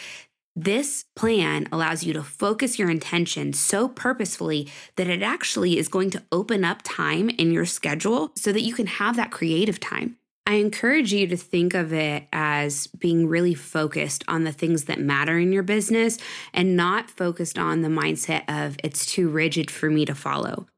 This 0.58 1.04
plan 1.14 1.68
allows 1.70 2.02
you 2.02 2.14
to 2.14 2.22
focus 2.22 2.78
your 2.78 2.88
intention 2.88 3.52
so 3.52 3.88
purposefully 3.88 4.72
that 4.96 5.06
it 5.06 5.22
actually 5.22 5.76
is 5.76 5.88
going 5.88 6.08
to 6.12 6.22
open 6.32 6.64
up 6.64 6.80
time 6.82 7.28
in 7.28 7.52
your 7.52 7.66
schedule 7.66 8.32
so 8.36 8.52
that 8.52 8.62
you 8.62 8.72
can 8.72 8.86
have 8.86 9.16
that 9.16 9.30
creative 9.30 9.78
time. 9.78 10.16
I 10.46 10.54
encourage 10.54 11.12
you 11.12 11.26
to 11.26 11.36
think 11.36 11.74
of 11.74 11.92
it 11.92 12.24
as 12.32 12.86
being 12.86 13.26
really 13.26 13.52
focused 13.52 14.24
on 14.28 14.44
the 14.44 14.52
things 14.52 14.84
that 14.84 14.98
matter 14.98 15.38
in 15.38 15.52
your 15.52 15.62
business 15.62 16.16
and 16.54 16.74
not 16.74 17.10
focused 17.10 17.58
on 17.58 17.82
the 17.82 17.88
mindset 17.88 18.44
of 18.48 18.78
it's 18.82 19.04
too 19.04 19.28
rigid 19.28 19.70
for 19.70 19.90
me 19.90 20.06
to 20.06 20.14
follow. 20.14 20.68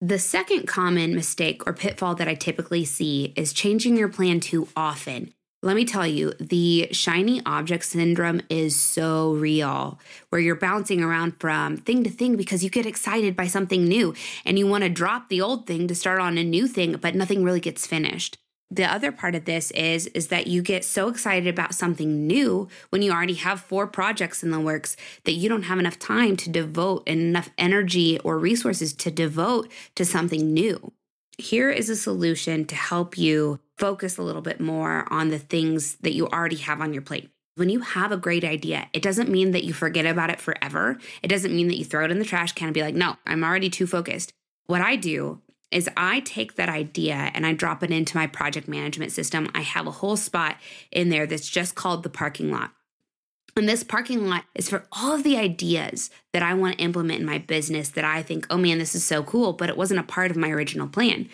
The 0.00 0.18
second 0.18 0.66
common 0.66 1.14
mistake 1.14 1.66
or 1.66 1.74
pitfall 1.74 2.14
that 2.14 2.28
I 2.28 2.34
typically 2.34 2.86
see 2.86 3.34
is 3.36 3.52
changing 3.52 3.96
your 3.96 4.08
plan 4.08 4.40
too 4.40 4.68
often. 4.74 5.34
Let 5.64 5.76
me 5.76 5.84
tell 5.84 6.04
you, 6.04 6.32
the 6.40 6.88
shiny 6.90 7.40
object 7.46 7.84
syndrome 7.84 8.40
is 8.50 8.74
so 8.74 9.34
real, 9.34 10.00
where 10.30 10.40
you're 10.40 10.56
bouncing 10.56 11.00
around 11.04 11.38
from 11.38 11.76
thing 11.76 12.02
to 12.02 12.10
thing 12.10 12.34
because 12.34 12.64
you 12.64 12.70
get 12.70 12.84
excited 12.84 13.36
by 13.36 13.46
something 13.46 13.84
new 13.84 14.12
and 14.44 14.58
you 14.58 14.66
want 14.66 14.82
to 14.82 14.90
drop 14.90 15.28
the 15.28 15.40
old 15.40 15.68
thing 15.68 15.86
to 15.86 15.94
start 15.94 16.18
on 16.18 16.36
a 16.36 16.42
new 16.42 16.66
thing, 16.66 16.94
but 16.94 17.14
nothing 17.14 17.44
really 17.44 17.60
gets 17.60 17.86
finished. 17.86 18.36
The 18.72 18.92
other 18.92 19.12
part 19.12 19.36
of 19.36 19.44
this 19.44 19.70
is 19.70 20.08
is 20.08 20.28
that 20.28 20.48
you 20.48 20.62
get 20.62 20.84
so 20.84 21.06
excited 21.06 21.46
about 21.46 21.76
something 21.76 22.26
new 22.26 22.66
when 22.90 23.02
you 23.02 23.12
already 23.12 23.34
have 23.34 23.60
four 23.60 23.86
projects 23.86 24.42
in 24.42 24.50
the 24.50 24.58
works 24.58 24.96
that 25.22 25.34
you 25.34 25.48
don't 25.48 25.64
have 25.64 25.78
enough 25.78 25.98
time 26.00 26.36
to 26.38 26.50
devote 26.50 27.04
and 27.06 27.20
enough 27.20 27.50
energy 27.56 28.18
or 28.20 28.36
resources 28.36 28.92
to 28.94 29.12
devote 29.12 29.70
to 29.94 30.04
something 30.04 30.52
new. 30.52 30.92
Here 31.38 31.70
is 31.70 31.88
a 31.88 31.96
solution 31.96 32.66
to 32.66 32.74
help 32.74 33.16
you 33.16 33.58
focus 33.78 34.18
a 34.18 34.22
little 34.22 34.42
bit 34.42 34.60
more 34.60 35.06
on 35.10 35.30
the 35.30 35.38
things 35.38 35.96
that 35.96 36.12
you 36.12 36.28
already 36.28 36.56
have 36.56 36.80
on 36.80 36.92
your 36.92 37.02
plate. 37.02 37.30
When 37.54 37.68
you 37.68 37.80
have 37.80 38.12
a 38.12 38.16
great 38.16 38.44
idea, 38.44 38.88
it 38.92 39.02
doesn't 39.02 39.28
mean 39.28 39.50
that 39.52 39.64
you 39.64 39.72
forget 39.72 40.06
about 40.06 40.30
it 40.30 40.40
forever. 40.40 40.98
It 41.22 41.28
doesn't 41.28 41.54
mean 41.54 41.68
that 41.68 41.76
you 41.76 41.84
throw 41.84 42.04
it 42.04 42.10
in 42.10 42.18
the 42.18 42.24
trash 42.24 42.52
can 42.52 42.68
and 42.68 42.74
be 42.74 42.82
like, 42.82 42.94
no, 42.94 43.16
I'm 43.26 43.44
already 43.44 43.70
too 43.70 43.86
focused. 43.86 44.32
What 44.66 44.80
I 44.80 44.96
do 44.96 45.40
is 45.70 45.88
I 45.96 46.20
take 46.20 46.56
that 46.56 46.68
idea 46.68 47.30
and 47.34 47.46
I 47.46 47.54
drop 47.54 47.82
it 47.82 47.90
into 47.90 48.16
my 48.16 48.26
project 48.26 48.68
management 48.68 49.12
system. 49.12 49.50
I 49.54 49.62
have 49.62 49.86
a 49.86 49.90
whole 49.90 50.16
spot 50.16 50.56
in 50.90 51.08
there 51.08 51.26
that's 51.26 51.48
just 51.48 51.74
called 51.74 52.02
the 52.02 52.10
parking 52.10 52.50
lot. 52.50 52.72
And 53.54 53.68
this 53.68 53.84
parking 53.84 54.28
lot 54.28 54.44
is 54.54 54.68
for 54.68 54.86
all 54.92 55.14
of 55.14 55.24
the 55.24 55.36
ideas 55.36 56.10
that 56.32 56.42
I 56.42 56.54
want 56.54 56.78
to 56.78 56.84
implement 56.84 57.20
in 57.20 57.26
my 57.26 57.38
business 57.38 57.90
that 57.90 58.04
I 58.04 58.22
think, 58.22 58.46
oh 58.48 58.56
man, 58.56 58.78
this 58.78 58.94
is 58.94 59.04
so 59.04 59.22
cool, 59.22 59.52
but 59.52 59.68
it 59.68 59.76
wasn't 59.76 60.00
a 60.00 60.04
part 60.04 60.30
of 60.30 60.36
my 60.36 60.48
original 60.48 60.88
plan. 60.88 61.28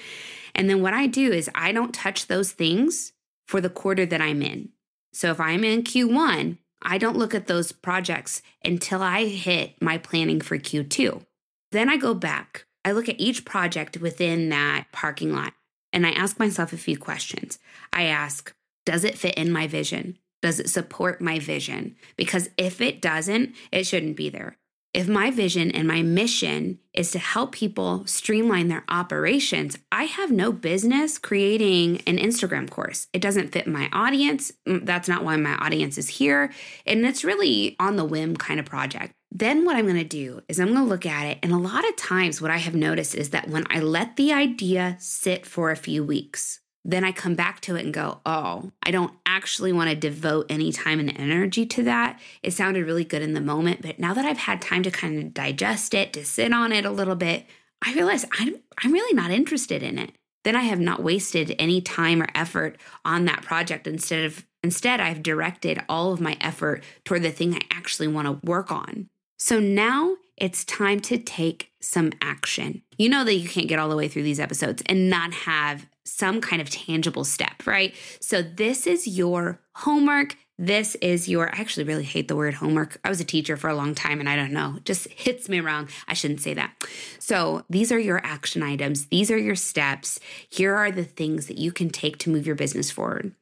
And 0.55 0.69
then 0.69 0.83
what 0.83 0.95
I 0.95 1.07
do 1.07 1.33
is 1.33 1.49
I 1.55 1.71
don't 1.71 1.95
touch 1.95 2.27
those 2.27 2.51
things 2.51 3.13
for 3.47 3.61
the 3.61 3.71
quarter 3.71 4.05
that 4.07 4.21
I'm 4.21 4.43
in. 4.43 4.71
So 5.13 5.31
if 5.31 5.41
I'm 5.41 5.63
in 5.63 5.85
Q1, 5.85 6.59
I 6.83 6.99
don't 6.99 7.17
look 7.17 7.35
at 7.35 7.47
those 7.47 7.73
projects 7.73 8.43
until 8.65 9.03
I 9.03 9.27
hit 9.27 9.81
my 9.81 9.99
planning 9.99 10.41
for 10.41 10.59
Q2. 10.59 11.23
Then 11.71 11.89
I 11.89 11.97
go 11.97 12.15
back. 12.15 12.67
I 12.85 12.93
look 12.93 13.09
at 13.09 13.21
each 13.21 13.45
project 13.45 13.99
within 13.99 14.49
that 14.49 14.87
parking 14.93 15.33
lot 15.33 15.55
and 15.93 16.07
I 16.07 16.11
ask 16.11 16.39
myself 16.39 16.73
a 16.73 16.79
few 16.79 16.97
questions. 16.97 17.59
I 17.93 18.05
ask, 18.05 18.55
does 18.85 19.05
it 19.05 19.19
fit 19.19 19.35
in 19.35 19.53
my 19.53 19.67
vision? 19.67 20.19
Does 20.43 20.61
it 20.61 20.71
support 20.71 21.21
my 21.21 21.39
vision? 21.39 21.97
Because 22.17 22.51
if 22.57 22.81
it 22.81 23.01
doesn't, 23.03 23.55
it 23.73 23.85
shouldn't 23.85 24.17
be 24.17 24.31
there. 24.31 24.57
If 24.95 25.07
my 25.07 25.31
vision 25.31 25.71
and 25.71 25.87
my 25.87 26.03
mission 26.03 26.79
is 26.95 27.11
to 27.11 27.19
help 27.19 27.53
people 27.53 28.07
streamline 28.07 28.69
their 28.69 28.85
operations, 28.89 29.77
I 29.93 30.05
have 30.05 30.31
no 30.31 30.51
business 30.51 31.19
creating 31.19 32.01
an 32.07 32.17
Instagram 32.17 32.71
course. 32.71 33.07
It 33.13 33.21
doesn't 33.21 33.53
fit 33.53 33.67
my 33.67 33.91
audience. 33.93 34.51
Mm, 34.67 34.87
that's 34.87 35.09
not 35.09 35.25
why 35.25 35.37
my 35.37 35.57
audience 35.57 35.99
is 35.99 36.09
here. 36.09 36.53
And 36.87 37.05
it's 37.05 37.23
really 37.23 37.77
on 37.79 37.97
the 37.97 38.05
whim 38.05 38.37
kind 38.37 38.59
of 38.59 38.67
project. 38.67 39.13
Then, 39.31 39.67
what 39.67 39.77
I'm 39.77 39.85
going 39.85 39.97
to 39.97 40.05
do 40.05 40.41
is 40.49 40.59
I'm 40.59 40.73
going 40.73 40.79
to 40.79 40.85
look 40.85 41.05
at 41.05 41.27
it. 41.27 41.39
And 41.43 41.53
a 41.53 41.59
lot 41.59 41.87
of 41.87 41.95
times, 41.97 42.41
what 42.41 42.51
I 42.51 42.57
have 42.57 42.75
noticed 42.75 43.15
is 43.15 43.31
that 43.31 43.49
when 43.49 43.67
I 43.69 43.81
let 43.81 44.17
the 44.17 44.33
idea 44.33 44.97
sit 44.99 45.45
for 45.45 45.71
a 45.71 45.77
few 45.77 46.03
weeks, 46.03 46.61
then 46.85 47.05
I 47.05 47.13
come 47.13 47.35
back 47.35 47.61
to 47.63 47.77
it 47.77 47.85
and 47.85 47.93
go, 47.93 48.21
oh, 48.25 48.71
I 48.83 48.91
don't 48.91 49.13
actually 49.27 49.73
want 49.73 49.91
to 49.91 49.97
devote 49.97 50.47
any 50.49 50.73
time 50.73 51.01
and 51.01 51.19
energy 51.19 51.67
to 51.67 51.83
that. 51.85 52.19
It 52.43 52.53
sounded 52.53 52.87
really 52.87 53.05
good 53.05 53.23
in 53.23 53.35
the 53.35 53.41
moment, 53.41 53.83
but 53.83 53.99
now 53.99 54.15
that 54.15 54.25
I've 54.25 54.39
had 54.39 54.63
time 54.63 54.83
to 54.85 54.91
kind 54.91 55.19
of 55.19 55.35
digest 55.35 55.93
it, 55.95 56.13
to 56.15 56.25
sit 56.25 56.53
on 56.53 56.73
it 56.73 56.85
a 56.85 56.91
little 56.91 57.17
bit, 57.17 57.47
I 57.85 57.95
realize 57.95 58.25
I'm, 58.33 58.57
I'm 58.83 58.93
really 58.93 59.15
not 59.15 59.31
interested 59.31 59.83
in 59.83 59.99
it. 59.99 60.13
Then 60.45 60.57
I 60.57 60.63
have 60.63 60.81
not 60.81 61.03
wasted 61.03 61.55
any 61.59 61.81
time 61.81 62.23
or 62.23 62.29
effort 62.35 62.79
on 63.05 63.25
that 63.27 63.43
project. 63.43 63.87
Instead 63.87 64.25
of 64.25 64.47
instead, 64.63 65.01
I've 65.01 65.23
directed 65.23 65.83
all 65.89 66.13
of 66.13 66.21
my 66.21 66.37
effort 66.41 66.83
toward 67.05 67.23
the 67.23 67.31
thing 67.31 67.55
I 67.55 67.61
actually 67.71 68.09
want 68.09 68.27
to 68.27 68.47
work 68.47 68.71
on. 68.73 69.09
So 69.39 69.61
now 69.61 70.17
it's 70.41 70.65
time 70.65 71.01
to 71.01 71.19
take 71.19 71.73
some 71.81 72.13
action. 72.21 72.83
You 72.97 73.09
know 73.09 73.25
that 73.25 73.35
you 73.35 73.49
can't 73.49 73.69
get 73.69 73.79
all 73.79 73.89
the 73.89 73.97
way 73.97 74.09
through 74.09 74.23
these 74.23 74.41
episodes 74.41 74.83
and 74.87 75.11
not 75.11 75.33
have 75.33 75.87
some 76.05 76.41
kind 76.41 76.63
of 76.63 76.71
tangible 76.71 77.25
step, 77.25 77.67
right? 77.67 77.95
So 78.21 78.43
this 78.43 78.87
is 78.87 79.07
your 79.07 79.61
homework. 79.77 80.37
This 80.61 80.97
is 80.97 81.29
your, 81.29 81.55
I 81.55 81.61
actually 81.61 81.85
really 81.85 82.03
hate 82.03 82.27
the 82.27 82.35
word 82.35 82.55
homework. 82.55 82.99
I 83.05 83.09
was 83.09 83.21
a 83.21 83.25
teacher 83.25 83.57
for 83.57 83.71
a 83.71 83.77
long 83.77 83.95
time 83.95 84.19
and 84.19 84.29
I 84.29 84.35
don't 84.35 84.53
know, 84.53 84.79
just 84.85 85.07
hits 85.09 85.49
me 85.49 85.61
wrong. 85.61 85.89
I 86.09 86.15
shouldn't 86.15 86.41
say 86.41 86.55
that. 86.55 86.73
So 87.21 87.65
these 87.71 87.93
are 87.93 87.99
your 87.99 88.21
action 88.25 88.63
items. 88.63 89.07
These 89.07 89.31
are 89.31 89.39
your 89.39 89.55
steps. 89.55 90.19
Here 90.49 90.75
are 90.75 90.91
the 90.91 91.05
things 91.05 91.47
that 91.47 91.59
you 91.59 91.71
can 91.71 91.91
take 91.91 92.19
to 92.19 92.31
move 92.31 92.47
your 92.47 92.57
business 92.57 92.91
forward. 92.91 93.35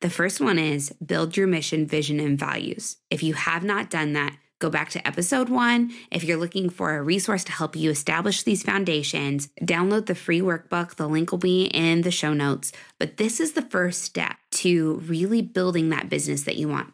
The 0.00 0.10
first 0.10 0.40
one 0.40 0.58
is 0.58 0.90
build 1.04 1.36
your 1.36 1.46
mission, 1.46 1.86
vision, 1.86 2.18
and 2.18 2.38
values. 2.38 2.96
If 3.10 3.22
you 3.22 3.34
have 3.34 3.62
not 3.62 3.88
done 3.88 4.12
that, 4.14 4.36
go 4.58 4.70
back 4.70 4.90
to 4.90 5.06
episode 5.06 5.48
one. 5.48 5.92
If 6.10 6.24
you're 6.24 6.36
looking 6.36 6.70
for 6.70 6.96
a 6.96 7.02
resource 7.02 7.44
to 7.44 7.52
help 7.52 7.76
you 7.76 7.90
establish 7.90 8.42
these 8.42 8.62
foundations, 8.62 9.48
download 9.60 10.06
the 10.06 10.14
free 10.14 10.40
workbook. 10.40 10.96
The 10.96 11.08
link 11.08 11.30
will 11.30 11.38
be 11.38 11.66
in 11.66 12.02
the 12.02 12.10
show 12.10 12.32
notes. 12.32 12.72
But 12.98 13.16
this 13.16 13.40
is 13.40 13.52
the 13.52 13.62
first 13.62 14.02
step 14.02 14.36
to 14.52 15.02
really 15.06 15.42
building 15.42 15.90
that 15.90 16.08
business 16.08 16.44
that 16.44 16.56
you 16.56 16.68
want. 16.68 16.92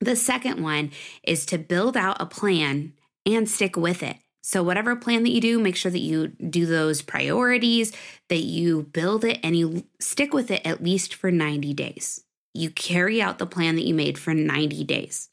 The 0.00 0.16
second 0.16 0.62
one 0.62 0.92
is 1.24 1.44
to 1.46 1.58
build 1.58 1.96
out 1.96 2.20
a 2.20 2.26
plan 2.26 2.92
and 3.26 3.48
stick 3.48 3.76
with 3.76 4.02
it. 4.02 4.16
So, 4.40 4.62
whatever 4.62 4.96
plan 4.96 5.24
that 5.24 5.30
you 5.30 5.40
do, 5.40 5.58
make 5.58 5.76
sure 5.76 5.90
that 5.90 5.98
you 5.98 6.28
do 6.28 6.64
those 6.64 7.02
priorities, 7.02 7.92
that 8.28 8.42
you 8.42 8.84
build 8.84 9.24
it 9.24 9.40
and 9.42 9.56
you 9.56 9.84
stick 10.00 10.32
with 10.32 10.50
it 10.50 10.62
at 10.64 10.82
least 10.82 11.14
for 11.14 11.30
90 11.30 11.74
days. 11.74 12.24
You 12.54 12.70
carry 12.70 13.20
out 13.20 13.38
the 13.38 13.46
plan 13.46 13.76
that 13.76 13.84
you 13.84 13.92
made 13.92 14.18
for 14.18 14.32
90 14.32 14.84
days. 14.84 15.28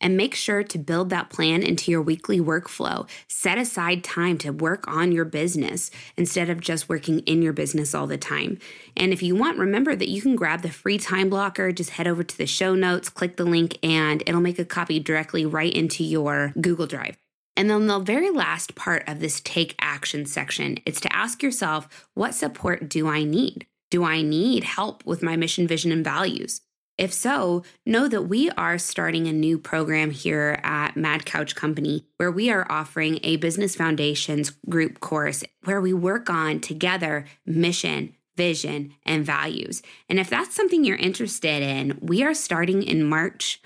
And 0.00 0.16
make 0.16 0.34
sure 0.34 0.62
to 0.62 0.78
build 0.78 1.10
that 1.10 1.30
plan 1.30 1.62
into 1.62 1.90
your 1.90 2.02
weekly 2.02 2.38
workflow. 2.38 3.08
Set 3.28 3.58
aside 3.58 4.04
time 4.04 4.38
to 4.38 4.50
work 4.50 4.86
on 4.86 5.10
your 5.10 5.24
business 5.24 5.90
instead 6.16 6.50
of 6.50 6.60
just 6.60 6.88
working 6.88 7.20
in 7.20 7.42
your 7.42 7.52
business 7.52 7.94
all 7.94 8.06
the 8.06 8.18
time. 8.18 8.58
And 8.96 9.12
if 9.12 9.22
you 9.22 9.34
want, 9.34 9.58
remember 9.58 9.96
that 9.96 10.08
you 10.08 10.20
can 10.20 10.36
grab 10.36 10.62
the 10.62 10.70
free 10.70 10.98
time 10.98 11.30
blocker. 11.30 11.72
Just 11.72 11.90
head 11.90 12.06
over 12.06 12.22
to 12.22 12.38
the 12.38 12.46
show 12.46 12.74
notes, 12.74 13.08
click 13.08 13.36
the 13.36 13.44
link, 13.44 13.78
and 13.82 14.22
it'll 14.26 14.40
make 14.40 14.58
a 14.58 14.64
copy 14.64 15.00
directly 15.00 15.46
right 15.46 15.72
into 15.72 16.04
your 16.04 16.52
Google 16.60 16.86
Drive. 16.86 17.16
And 17.56 17.70
then 17.70 17.86
the 17.86 17.98
very 17.98 18.30
last 18.30 18.74
part 18.74 19.08
of 19.08 19.20
this 19.20 19.40
take 19.40 19.74
action 19.80 20.26
section 20.26 20.78
is 20.84 21.00
to 21.00 21.16
ask 21.16 21.42
yourself, 21.42 22.06
what 22.12 22.34
support 22.34 22.88
do 22.88 23.08
I 23.08 23.24
need? 23.24 23.66
Do 23.90 24.04
I 24.04 24.20
need 24.20 24.64
help 24.64 25.06
with 25.06 25.22
my 25.22 25.36
mission, 25.36 25.66
vision, 25.66 25.90
and 25.90 26.04
values? 26.04 26.60
If 26.98 27.12
so, 27.12 27.62
know 27.84 28.08
that 28.08 28.22
we 28.22 28.48
are 28.50 28.78
starting 28.78 29.26
a 29.26 29.32
new 29.32 29.58
program 29.58 30.10
here 30.10 30.58
at 30.62 30.96
Mad 30.96 31.26
Couch 31.26 31.54
Company 31.54 32.06
where 32.16 32.30
we 32.30 32.50
are 32.50 32.66
offering 32.70 33.20
a 33.22 33.36
business 33.36 33.76
foundations 33.76 34.52
group 34.68 35.00
course 35.00 35.44
where 35.64 35.80
we 35.80 35.92
work 35.92 36.30
on 36.30 36.60
together 36.60 37.26
mission, 37.44 38.14
vision, 38.34 38.94
and 39.04 39.26
values. 39.26 39.82
And 40.08 40.18
if 40.18 40.30
that's 40.30 40.54
something 40.54 40.84
you're 40.84 40.96
interested 40.96 41.62
in, 41.62 41.98
we 42.00 42.22
are 42.22 42.34
starting 42.34 42.82
in 42.82 43.04
March 43.04 43.60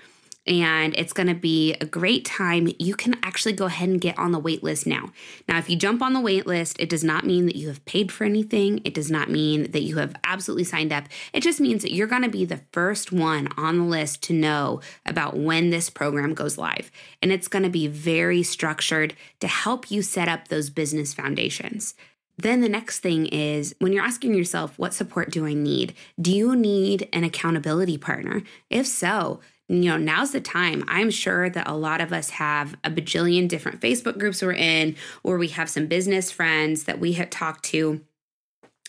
and 0.47 0.95
it's 0.95 1.13
going 1.13 1.27
to 1.27 1.35
be 1.35 1.73
a 1.75 1.85
great 1.85 2.25
time. 2.25 2.69
You 2.79 2.95
can 2.95 3.15
actually 3.21 3.53
go 3.53 3.65
ahead 3.65 3.89
and 3.89 4.01
get 4.01 4.17
on 4.17 4.31
the 4.31 4.39
wait 4.39 4.63
list 4.63 4.87
now. 4.87 5.11
Now, 5.47 5.59
if 5.59 5.69
you 5.69 5.75
jump 5.75 6.01
on 6.01 6.13
the 6.13 6.19
wait 6.19 6.47
list, 6.47 6.77
it 6.79 6.89
does 6.89 7.03
not 7.03 7.25
mean 7.25 7.45
that 7.45 7.55
you 7.55 7.67
have 7.67 7.85
paid 7.85 8.11
for 8.11 8.23
anything. 8.23 8.81
It 8.83 8.93
does 8.93 9.11
not 9.11 9.29
mean 9.29 9.71
that 9.71 9.83
you 9.83 9.97
have 9.97 10.15
absolutely 10.23 10.63
signed 10.63 10.91
up. 10.91 11.05
It 11.31 11.41
just 11.41 11.59
means 11.59 11.83
that 11.83 11.93
you're 11.93 12.07
going 12.07 12.23
to 12.23 12.29
be 12.29 12.45
the 12.45 12.61
first 12.71 13.11
one 13.11 13.49
on 13.55 13.77
the 13.77 13.85
list 13.85 14.23
to 14.23 14.33
know 14.33 14.81
about 15.05 15.37
when 15.37 15.69
this 15.69 15.89
program 15.89 16.33
goes 16.33 16.57
live. 16.57 16.89
And 17.21 17.31
it's 17.31 17.47
going 17.47 17.63
to 17.63 17.69
be 17.69 17.87
very 17.87 18.41
structured 18.41 19.13
to 19.41 19.47
help 19.47 19.91
you 19.91 20.01
set 20.01 20.27
up 20.27 20.47
those 20.47 20.71
business 20.71 21.13
foundations. 21.13 21.93
Then 22.37 22.61
the 22.61 22.69
next 22.69 22.99
thing 22.99 23.27
is 23.27 23.75
when 23.77 23.93
you're 23.93 24.03
asking 24.03 24.33
yourself, 24.33 24.79
what 24.79 24.95
support 24.95 25.29
do 25.29 25.45
I 25.45 25.53
need? 25.53 25.93
Do 26.19 26.35
you 26.35 26.55
need 26.55 27.07
an 27.13 27.23
accountability 27.23 27.99
partner? 27.99 28.41
If 28.69 28.87
so, 28.87 29.41
you 29.71 29.89
know, 29.89 29.97
now's 29.97 30.31
the 30.31 30.41
time. 30.41 30.83
I'm 30.87 31.09
sure 31.09 31.49
that 31.49 31.69
a 31.69 31.75
lot 31.75 32.01
of 32.01 32.11
us 32.11 32.31
have 32.31 32.75
a 32.83 32.91
bajillion 32.91 33.47
different 33.47 33.79
Facebook 33.79 34.19
groups 34.19 34.41
we're 34.41 34.51
in, 34.51 34.97
or 35.23 35.37
we 35.37 35.47
have 35.49 35.69
some 35.69 35.87
business 35.87 36.29
friends 36.29 36.83
that 36.83 36.99
we 36.99 37.13
have 37.13 37.29
talked 37.29 37.63
to. 37.65 38.01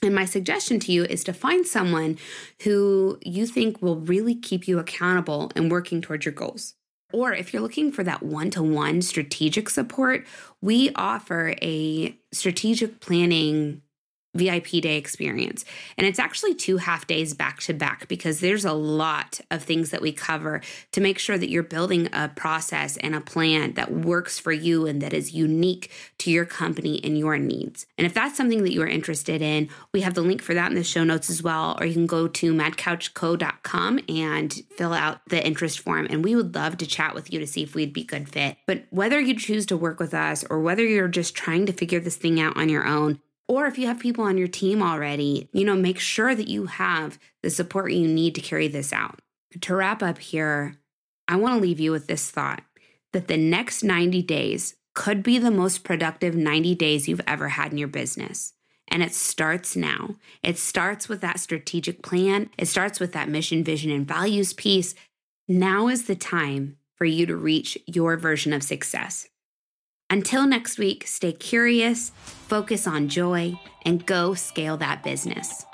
And 0.02 0.14
my 0.14 0.24
suggestion 0.24 0.80
to 0.80 0.92
you 0.92 1.04
is 1.04 1.22
to 1.24 1.32
find 1.32 1.64
someone 1.64 2.18
who 2.64 3.18
you 3.22 3.46
think 3.46 3.80
will 3.80 4.00
really 4.00 4.34
keep 4.34 4.66
you 4.66 4.80
accountable 4.80 5.52
and 5.54 5.70
working 5.70 6.00
towards 6.00 6.24
your 6.24 6.34
goals. 6.34 6.74
Or 7.12 7.32
if 7.32 7.52
you're 7.52 7.62
looking 7.62 7.92
for 7.92 8.02
that 8.02 8.22
one 8.22 8.50
to 8.50 8.62
one 8.62 9.02
strategic 9.02 9.70
support, 9.70 10.26
we 10.60 10.90
offer 10.96 11.54
a 11.62 12.18
strategic 12.32 12.98
planning 12.98 13.82
VIP 14.34 14.82
day 14.82 14.96
experience. 14.96 15.64
And 15.96 16.06
it's 16.06 16.18
actually 16.18 16.54
two 16.54 16.78
half 16.78 17.06
days 17.06 17.34
back 17.34 17.60
to 17.60 17.74
back 17.74 18.08
because 18.08 18.40
there's 18.40 18.64
a 18.64 18.72
lot 18.72 19.40
of 19.50 19.62
things 19.62 19.90
that 19.90 20.00
we 20.00 20.12
cover 20.12 20.60
to 20.92 21.00
make 21.00 21.18
sure 21.18 21.36
that 21.36 21.50
you're 21.50 21.62
building 21.62 22.08
a 22.12 22.28
process 22.28 22.96
and 22.96 23.14
a 23.14 23.20
plan 23.20 23.74
that 23.74 23.92
works 23.92 24.38
for 24.38 24.52
you 24.52 24.86
and 24.86 25.02
that 25.02 25.12
is 25.12 25.34
unique 25.34 25.90
to 26.18 26.30
your 26.30 26.44
company 26.44 27.00
and 27.04 27.18
your 27.18 27.36
needs. 27.38 27.86
And 27.98 28.06
if 28.06 28.14
that's 28.14 28.36
something 28.36 28.62
that 28.62 28.72
you 28.72 28.82
are 28.82 28.86
interested 28.86 29.42
in, 29.42 29.68
we 29.92 30.00
have 30.00 30.14
the 30.14 30.22
link 30.22 30.42
for 30.42 30.54
that 30.54 30.70
in 30.70 30.76
the 30.76 30.84
show 30.84 31.04
notes 31.04 31.28
as 31.28 31.42
well. 31.42 31.76
Or 31.78 31.86
you 31.86 31.94
can 31.94 32.06
go 32.06 32.26
to 32.28 32.52
madcouchco.com 32.52 34.00
and 34.08 34.52
fill 34.76 34.94
out 34.94 35.20
the 35.28 35.44
interest 35.44 35.80
form. 35.80 36.06
And 36.08 36.24
we 36.24 36.34
would 36.36 36.54
love 36.54 36.78
to 36.78 36.86
chat 36.86 37.14
with 37.14 37.32
you 37.32 37.38
to 37.40 37.46
see 37.46 37.62
if 37.62 37.74
we'd 37.74 37.92
be 37.92 38.04
good 38.04 38.28
fit. 38.28 38.56
But 38.66 38.84
whether 38.90 39.20
you 39.20 39.36
choose 39.36 39.66
to 39.66 39.76
work 39.76 40.00
with 40.00 40.14
us 40.14 40.44
or 40.48 40.60
whether 40.60 40.84
you're 40.84 41.08
just 41.08 41.34
trying 41.34 41.66
to 41.66 41.72
figure 41.72 42.00
this 42.00 42.16
thing 42.16 42.40
out 42.40 42.56
on 42.56 42.68
your 42.68 42.86
own, 42.86 43.20
or 43.52 43.66
if 43.66 43.76
you 43.76 43.86
have 43.86 43.98
people 43.98 44.24
on 44.24 44.38
your 44.38 44.48
team 44.48 44.82
already, 44.82 45.46
you 45.52 45.62
know, 45.62 45.76
make 45.76 45.98
sure 45.98 46.34
that 46.34 46.48
you 46.48 46.64
have 46.64 47.18
the 47.42 47.50
support 47.50 47.92
you 47.92 48.08
need 48.08 48.34
to 48.34 48.40
carry 48.40 48.66
this 48.66 48.94
out. 48.94 49.20
To 49.60 49.74
wrap 49.74 50.02
up 50.02 50.16
here, 50.16 50.76
I 51.28 51.36
want 51.36 51.56
to 51.56 51.60
leave 51.60 51.78
you 51.78 51.92
with 51.92 52.06
this 52.06 52.30
thought 52.30 52.62
that 53.12 53.28
the 53.28 53.36
next 53.36 53.82
90 53.82 54.22
days 54.22 54.76
could 54.94 55.22
be 55.22 55.36
the 55.36 55.50
most 55.50 55.84
productive 55.84 56.34
90 56.34 56.74
days 56.76 57.06
you've 57.06 57.20
ever 57.26 57.50
had 57.50 57.72
in 57.72 57.76
your 57.76 57.88
business. 57.88 58.54
And 58.88 59.02
it 59.02 59.12
starts 59.12 59.76
now. 59.76 60.14
It 60.42 60.56
starts 60.56 61.10
with 61.10 61.20
that 61.20 61.38
strategic 61.38 62.02
plan, 62.02 62.48
it 62.56 62.68
starts 62.68 63.00
with 63.00 63.12
that 63.12 63.28
mission, 63.28 63.62
vision, 63.62 63.90
and 63.90 64.08
values 64.08 64.54
piece. 64.54 64.94
Now 65.46 65.88
is 65.88 66.06
the 66.06 66.16
time 66.16 66.78
for 66.94 67.04
you 67.04 67.26
to 67.26 67.36
reach 67.36 67.76
your 67.86 68.16
version 68.16 68.54
of 68.54 68.62
success. 68.62 69.28
Until 70.12 70.46
next 70.46 70.78
week, 70.78 71.06
stay 71.06 71.32
curious, 71.32 72.10
focus 72.26 72.86
on 72.86 73.08
joy, 73.08 73.58
and 73.86 74.04
go 74.04 74.34
scale 74.34 74.76
that 74.76 75.02
business. 75.02 75.64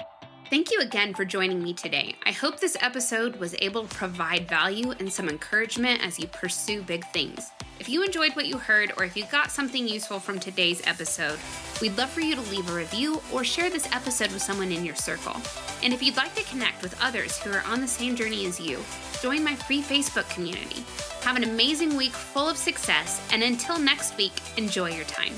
Thank 0.49 0.71
you 0.71 0.79
again 0.79 1.13
for 1.13 1.25
joining 1.25 1.61
me 1.61 1.75
today. 1.75 2.15
I 2.25 2.31
hope 2.31 2.61
this 2.61 2.77
episode 2.81 3.35
was 3.41 3.57
able 3.59 3.89
to 3.89 3.97
provide 3.97 4.49
value 4.49 4.93
and 5.01 5.13
some 5.13 5.29
encouragement 5.29 6.07
as 6.07 6.21
you 6.21 6.29
pursue 6.29 6.83
big 6.83 7.05
things. 7.07 7.51
If 7.81 7.89
you 7.89 8.03
enjoyed 8.03 8.35
what 8.35 8.47
you 8.47 8.59
heard 8.59 8.93
or 8.97 9.05
if 9.05 9.17
you 9.17 9.25
got 9.27 9.53
something 9.53 9.87
useful 9.87 10.19
from 10.19 10.41
today's 10.41 10.85
episode, 10.85 11.39
we'd 11.81 11.97
love 11.97 12.11
for 12.11 12.21
you 12.21 12.35
to 12.35 12.41
leave 12.51 12.69
a 12.69 12.75
review 12.75 13.23
or 13.33 13.45
share 13.45 13.71
this 13.71 13.87
episode 13.93 14.33
with 14.33 14.43
someone 14.43 14.73
in 14.73 14.85
your 14.85 14.97
circle. 14.97 15.37
And 15.85 15.93
if 15.93 16.03
you'd 16.03 16.17
like 16.17 16.35
to 16.35 16.43
connect 16.45 16.83
with 16.83 17.01
others 17.01 17.39
who 17.39 17.53
are 17.53 17.63
on 17.67 17.81
the 17.81 17.87
same 17.87 18.17
journey 18.17 18.47
as 18.47 18.59
you, 18.59 18.83
join 19.23 19.45
my 19.45 19.55
free 19.55 19.81
Facebook 19.81 20.29
community. 20.31 20.85
Have 21.23 21.37
an 21.37 21.45
amazing 21.45 21.97
week 21.97 22.13
full 22.13 22.49
of 22.49 22.57
success, 22.57 23.25
and 23.33 23.45
until 23.45 23.79
next 23.79 24.17
week, 24.17 24.33
enjoy 24.57 24.91
your 24.91 25.05
time. 25.05 25.35